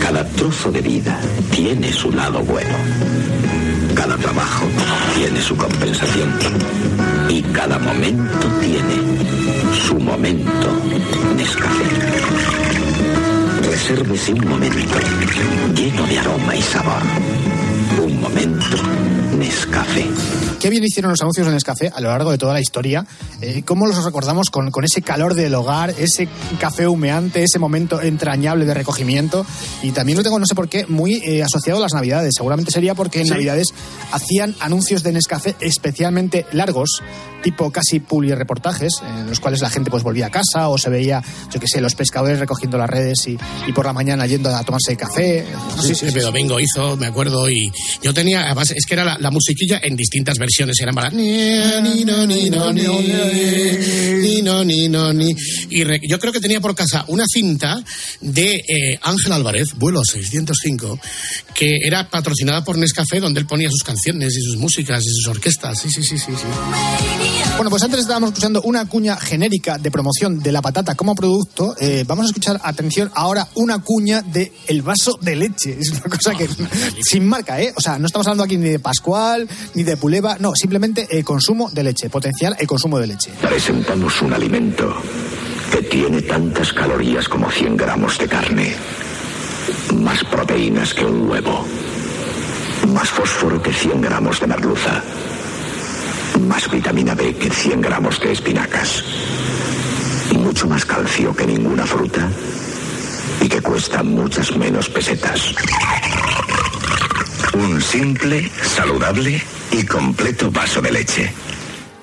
[0.00, 1.18] cada trozo de vida
[1.50, 2.76] tiene su lado bueno.
[3.98, 4.64] Cada trabajo
[5.16, 6.32] tiene su compensación.
[7.28, 8.94] Y cada momento tiene
[9.74, 10.68] su momento
[11.36, 11.84] Nescafé.
[13.68, 14.98] Resérvese un momento
[15.74, 17.02] lleno de aroma y sabor.
[20.68, 23.06] Qué bien hicieron los anuncios de Nescafé a lo largo de toda la historia.
[23.40, 26.28] Eh, ¿Cómo los recordamos con, con ese calor del hogar, ese
[26.60, 29.46] café humeante, ese momento entrañable de recogimiento?
[29.82, 32.34] Y también lo tengo, no sé por qué, muy eh, asociado a las Navidades.
[32.36, 33.30] Seguramente sería porque en Sí.
[33.30, 33.68] Navidades
[34.12, 37.02] hacían anuncios de Nescafé especialmente largos,
[37.42, 38.00] tipo casi
[38.36, 41.22] reportajes, en los cuales la gente pues volvía a casa o se veía,
[41.52, 44.62] yo qué sé, los pescadores recogiendo las redes y, y por la mañana yendo a
[44.64, 45.44] tomarse café.
[45.82, 47.70] Sí, sí, Pepe Domingo hizo, me acuerdo, y
[48.02, 51.10] yo tenía, además, es que era la, la musiquilla en distintas versiones, eran para...
[55.70, 57.82] Y re- yo creo que tenía por casa una cinta
[58.20, 60.98] de eh, Ángel Álvarez, vuelo 605,
[61.54, 65.26] que era patrocinada por Nescafé, donde él ponía sus canciones y sus músicas y sus
[65.28, 65.78] orquestas.
[65.80, 66.32] Sí, sí, sí, sí.
[66.36, 67.27] sí.
[67.56, 71.74] Bueno, pues antes estábamos escuchando una cuña genérica de promoción de la patata como producto.
[71.80, 75.76] Eh, vamos a escuchar, atención, ahora una cuña de el vaso de leche.
[75.80, 76.48] Es una cosa que
[77.02, 77.72] sin marca, ¿eh?
[77.76, 81.24] O sea, no estamos hablando aquí ni de Pascual, ni de Puleva, no, simplemente el
[81.24, 83.32] consumo de leche, potenciar el consumo de leche.
[83.40, 84.94] Presentamos un alimento
[85.72, 88.74] que tiene tantas calorías como 100 gramos de carne,
[89.94, 91.64] más proteínas que un huevo,
[92.88, 95.02] más fósforo que 100 gramos de merluza,
[96.38, 99.04] más vitamina B que 100 gramos de espinacas,
[100.34, 102.28] mucho más calcio que ninguna fruta
[103.40, 105.54] y que cuesta muchas menos pesetas.
[107.54, 111.32] Un simple, saludable y completo vaso de leche.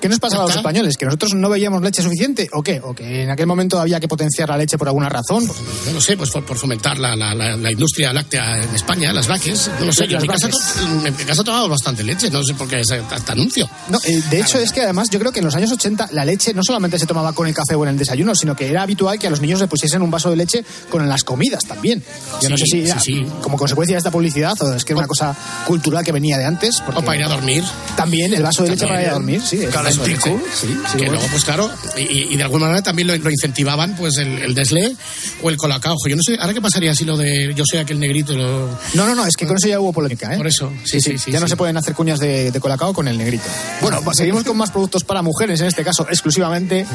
[0.00, 0.96] ¿Qué nos pasaba a los españoles?
[0.96, 2.80] ¿Que nosotros no veíamos leche suficiente o qué?
[2.84, 5.46] ¿O que en aquel momento había que potenciar la leche por alguna razón?
[5.46, 9.12] Yo no sé, pues por, por fomentar la, la- la- la industria láctea en España,
[9.12, 9.70] las vaques.
[9.80, 10.74] No lo sé, yo en mi, casa, vaques.
[10.74, 13.68] to- en mi casa tomamos bastante leche, no sé por qué este anuncio.
[13.88, 16.24] No, eh, de hecho, es que además yo creo que en los años 80 la
[16.24, 18.82] leche no solamente se tomaba con el café o en el desayuno, sino que era
[18.82, 22.02] habitual que a los niños le pusiesen un vaso de leche con las comidas también.
[22.42, 23.26] Yo no sé si era sí, sí.
[23.42, 25.34] como consecuencia de esta publicidad o es que era una cosa
[25.66, 26.80] cultural que venía de antes.
[26.84, 27.64] porque- O para ir a dormir.
[27.96, 29.56] También el vaso de leche para ir a dormir, sí.
[29.64, 30.16] el Sí,
[30.54, 31.12] sí, que bueno.
[31.12, 34.96] luego, pues claro, y, de alguna manera también lo, lo incentivaban, pues el, el
[35.42, 35.94] o el Colacao.
[35.94, 38.34] Ojo, Yo no sé, ahora qué pasaría si lo de yo soy aquel negrito.
[38.34, 38.68] Lo...
[38.94, 40.36] No, no, no, es que con eso ya hubo polémica, ¿eh?
[40.36, 41.30] Por eso, sí, sí, sí.
[41.30, 43.44] ya no se pueden hacer cuñas de, de colacao con el negrito.
[43.80, 46.86] Bueno, pues seguimos con más productos para mujeres, en este caso exclusivamente,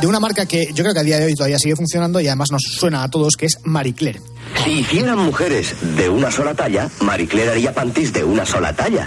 [0.00, 2.26] de una marca que yo creo que a día de hoy todavía sigue funcionando y
[2.26, 4.20] además nos suena a todos, que es Marie Claire.
[4.64, 9.06] Si hicieran mujeres de una sola talla, Marie Claire haría pantis de una sola talla.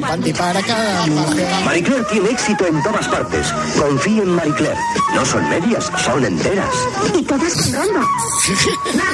[0.00, 1.64] Panty para cada mujer.
[1.64, 3.46] Marie Claire tiene éxito en todas partes.
[3.78, 4.78] Confíe en Marie Claire.
[5.14, 6.74] No son medias, son enteras.
[7.18, 7.72] Y todas con.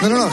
[0.03, 0.31] No, no, no.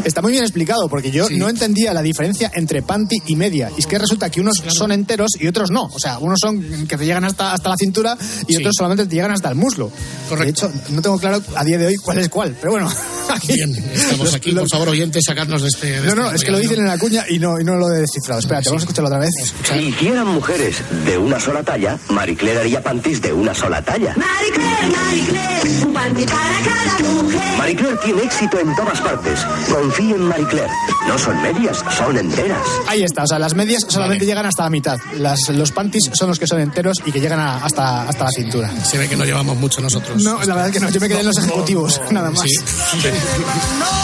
[0.04, 3.70] Está muy bien explicado porque yo no entendía la diferencia entre panty y media.
[3.76, 5.84] Y es que resulta que unos son enteros y otros no.
[5.84, 9.14] O sea, unos son que te llegan hasta, hasta la cintura y otros solamente te
[9.14, 9.90] llegan hasta el muslo.
[10.38, 12.56] De hecho, no tengo claro a día de hoy cuál es cuál.
[12.60, 12.90] Pero bueno,
[13.30, 15.86] aquí Bien, estamos aquí, por favor, oyentes, sacarnos de este.
[15.86, 17.76] de No, este no, es que lo dicen en la cuña y no, y no
[17.76, 18.40] lo he descifrado.
[18.40, 19.30] Espérate, vamos a escucharlo otra vez.
[19.64, 24.14] Si hicieran mujeres de una sola talla, Marie Claire haría pantis de una sola talla.
[24.16, 27.49] Marie Claire, Marie Claire, un panty para cada mujer.
[27.60, 29.38] Marie Claire tiene éxito en todas partes.
[29.70, 30.70] Confíe en Marie Claire.
[31.06, 32.58] No son medias, son enteras.
[32.88, 34.96] Ahí está, o sea, las medias solamente llegan hasta la mitad.
[35.18, 38.30] Las, los panties son los que son enteros y que llegan a- hasta, hasta la
[38.30, 38.70] cintura.
[38.84, 40.22] Se ve que no llevamos mucho nosotros.
[40.22, 42.40] No, la verdad es que no, yo me quedé en los ejecutivos, nada más.
[42.48, 43.08] Sí.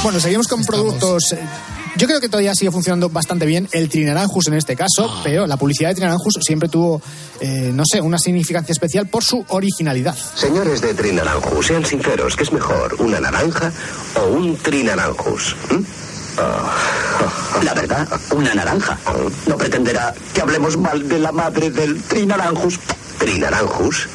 [0.02, 1.34] Bueno, seguimos con productos.
[1.96, 5.20] Yo creo que todavía sigue funcionando bastante bien el Trinaranjus en este caso, Ah.
[5.24, 7.00] pero la publicidad de Trinaranjus siempre tuvo,
[7.40, 10.14] eh, no sé, una significancia especial por su originalidad.
[10.34, 13.72] Señores de Trinaranjus, sean sinceros, ¿qué es mejor, una naranja
[14.20, 15.56] o un Trinaranjus?
[15.70, 15.82] ¿Mm?
[16.38, 16.72] Ah,
[17.64, 18.98] La verdad, una naranja.
[19.46, 22.78] No pretenderá que hablemos mal de la madre del Trinaranjus.
[23.18, 24.06] Trinaranjus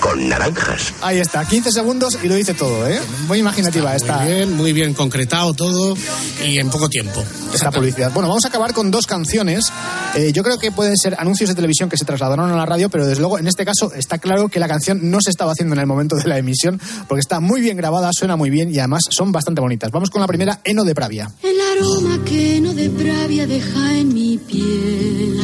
[0.00, 0.92] con naranjas.
[1.02, 2.98] Ahí está, 15 segundos y lo dice todo, ¿eh?
[3.28, 5.96] Muy imaginativa esta, Muy bien, muy bien concretado todo
[6.44, 7.22] y en poco tiempo.
[7.52, 8.12] esta publicidad.
[8.12, 9.70] Bueno, vamos a acabar con dos canciones.
[10.14, 12.88] Eh, yo creo que pueden ser anuncios de televisión que se trasladaron a la radio,
[12.88, 15.74] pero desde luego en este caso está claro que la canción no se estaba haciendo
[15.74, 18.78] en el momento de la emisión, porque está muy bien grabada, suena muy bien y
[18.78, 19.90] además son bastante bonitas.
[19.90, 21.30] Vamos con la primera, Eno de Pravia.
[21.42, 25.38] El aroma que no de pravia deja en mi piel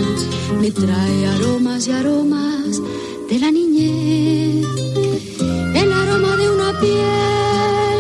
[0.60, 2.80] me trae aromas y aromas
[3.28, 4.66] de la niñez.
[5.74, 7.98] El aroma de una piel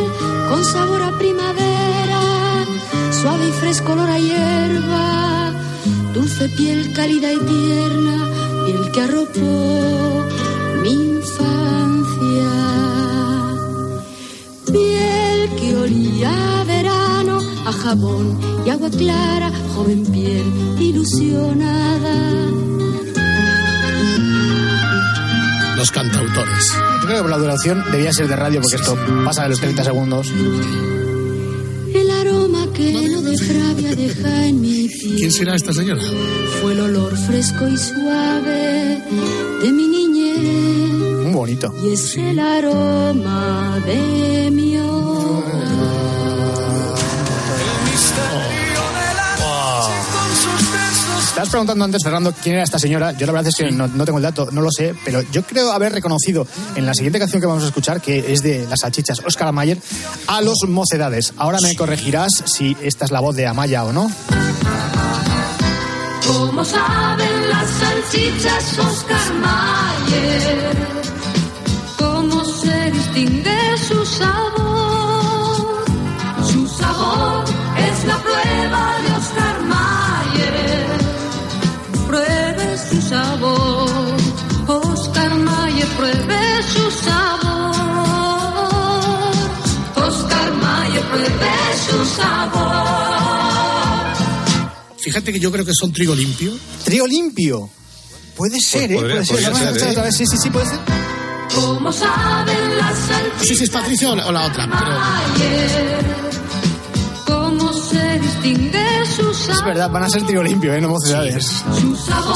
[0.48, 2.64] con sabor a primavera,
[3.10, 5.52] suave y fresco olor a hierba,
[6.14, 8.30] dulce piel cálida y tierna,
[8.66, 10.24] piel que arropó
[10.82, 12.52] mi infancia.
[14.72, 20.46] Piel que olía verano, a jabón y agua clara, joven piel
[20.78, 22.16] ilusionada.
[25.76, 26.72] Los cantautores.
[27.02, 29.84] Yo creo que la duración debía ser de radio porque esto pasa de los 30
[29.84, 30.32] segundos.
[31.92, 35.16] El aroma que no de pravia deja en mi piel.
[35.16, 36.00] ¿Quién será esta señora?
[36.62, 39.02] Fue el olor fresco y suave
[39.62, 41.24] de mi niñez.
[41.24, 41.74] Muy bonito.
[41.84, 44.96] Y es el aroma de mi hogar.
[51.36, 53.12] Estabas preguntando antes, Fernando, quién era esta señora.
[53.12, 55.42] Yo la verdad es que no, no tengo el dato, no lo sé, pero yo
[55.42, 58.80] creo haber reconocido en la siguiente canción que vamos a escuchar, que es de las
[58.80, 59.76] salchichas Oscar Mayer,
[60.28, 61.34] a los mocedades.
[61.36, 64.10] Ahora me corregirás si esta es la voz de Amaya o no.
[66.26, 70.76] Como saben las salchichas Oscar Mayer,
[71.98, 73.55] cómo se distingue
[95.06, 96.52] Fíjate que yo creo que son trigo limpio.
[96.84, 97.70] Trigo limpio.
[98.36, 98.96] Puede ser, ¿eh?
[98.96, 99.34] podría- Puede ser.
[99.36, 99.92] podría Vamos a ser, escuchar ¿eh?
[99.92, 100.16] otra vez.
[100.16, 100.78] Sí, sí, sí, puede ser.
[101.54, 102.98] Como saben las
[103.38, 104.96] No sé si es Patricia o la, o la otra, pero
[107.24, 108.84] cómo se distingue
[109.16, 110.80] su Es verdad, van a ser trigo limpio, ¿eh?
[110.80, 111.62] No mocedades.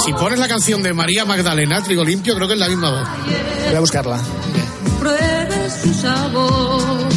[0.05, 3.09] si pones la canción de María Magdalena, trigo limpio, creo que es la misma voz.
[3.67, 4.21] Voy a buscarla.
[5.01, 7.09] Pruebe su sabor.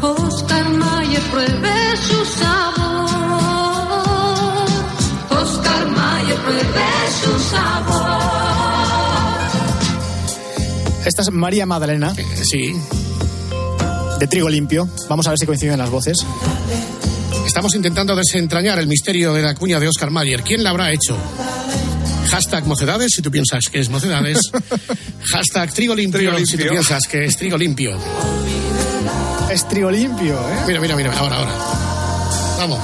[0.00, 2.81] Oscar Mayer, pruebe su sabor.
[11.04, 12.14] Esta es María Magdalena.
[12.44, 12.74] Sí.
[14.18, 14.88] De trigo limpio.
[15.08, 16.16] Vamos a ver si coinciden las voces.
[17.46, 20.42] Estamos intentando desentrañar el misterio de la cuña de Oscar Mayer.
[20.42, 21.16] ¿Quién la habrá hecho?
[22.30, 24.38] Hashtag mocedades, si tú piensas que es mocedades.
[25.32, 26.72] Hashtag trigo limpio, Trigo si tú limpio.
[26.72, 27.98] piensas que es trigo limpio.
[29.50, 30.56] Es trigo limpio, ¿eh?
[30.66, 31.52] Mira, mira, mira, ahora, ahora.
[32.58, 32.78] Vamos.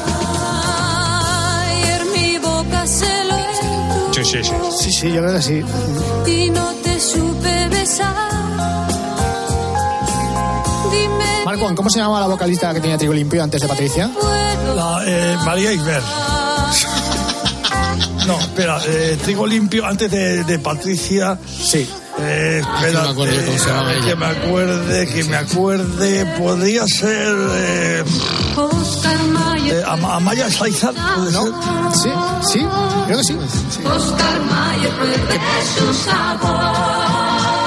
[4.18, 4.52] Sí, sí, sí.
[4.80, 5.62] Sí, sí, yo creo que sí.
[6.26, 8.14] y no te supe besar.
[10.90, 14.10] Dime Marco, ¿cómo se llamaba la vocalista que tenía trigo limpio antes de Patricia?
[14.74, 16.02] La, eh, María Isber.
[18.26, 21.38] No, espera, eh, trigo limpio antes de, de Patricia.
[21.46, 21.88] Sí.
[22.20, 23.14] Eh, me ella.
[24.04, 26.26] que me acuerde, que me acuerde.
[26.36, 27.36] Podría ser.
[29.70, 31.52] Eh, eh, Am- Amaya Saizar, ¿puede ser?
[31.94, 32.10] Sí,
[32.52, 32.66] sí,
[33.06, 33.34] creo que sí.
[33.84, 35.16] Oscar Mayer, pruebe
[35.78, 36.88] su sabor.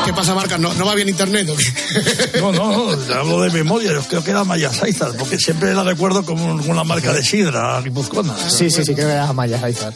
[0.06, 0.58] ¿Qué pasa, Marca?
[0.58, 1.48] ¿No, no va bien internet?
[1.50, 2.40] o qué?
[2.42, 3.94] No, no, no, te hablo de memoria.
[3.94, 7.80] Yo creo que era Amaya Saizar, porque siempre la recuerdo como una marca de sidra
[7.82, 8.36] guipuzcoana.
[8.50, 9.94] Sí, sí, sí, creo que era Amaya Saizar.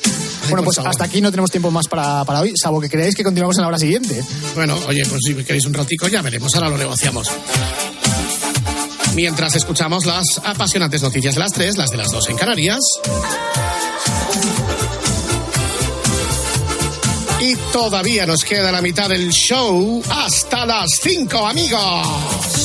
[0.49, 0.91] Bueno, pues favor.
[0.91, 3.63] hasta aquí no tenemos tiempo más para, para hoy, salvo que creáis que continuamos en
[3.63, 4.23] la hora siguiente.
[4.53, 7.27] Bueno, oye, pues si queréis un ratico ya veremos, ahora lo negociamos.
[9.15, 12.81] Mientras escuchamos las apasionantes noticias de las tres, las de las dos en Canarias.
[17.39, 22.64] Y todavía nos queda la mitad del show hasta las cinco, amigos.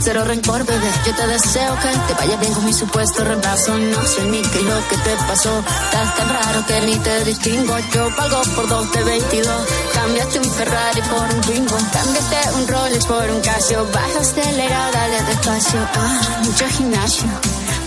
[0.00, 0.90] Cero rencor, bebé.
[1.06, 3.76] Yo te deseo que te vaya bien con mi supuesto reemplazo.
[3.78, 5.58] No sé ni qué es lo que te pasó.
[5.58, 7.76] Estás tan raro que ni te distingo.
[7.92, 9.68] Yo pago por dos de 22.
[9.94, 11.76] Cambiaste un Ferrari por un Twingo.
[11.92, 13.86] Cambiaste un Rolex por un Casio.
[13.92, 15.80] Vas acelerada, dale despacio.
[15.94, 17.28] Ah, mucho gimnasio.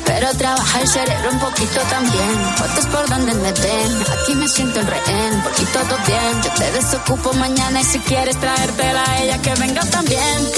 [0.06, 2.56] Pero trabaja el cerebro un poquito también.
[2.58, 4.04] Fotos por donde me ven.
[4.22, 5.42] Aquí me siento en rehén.
[5.44, 6.42] Porque todo bien.
[6.44, 10.52] Yo te desocupo mañana y si quieres traértela a ella que venga también.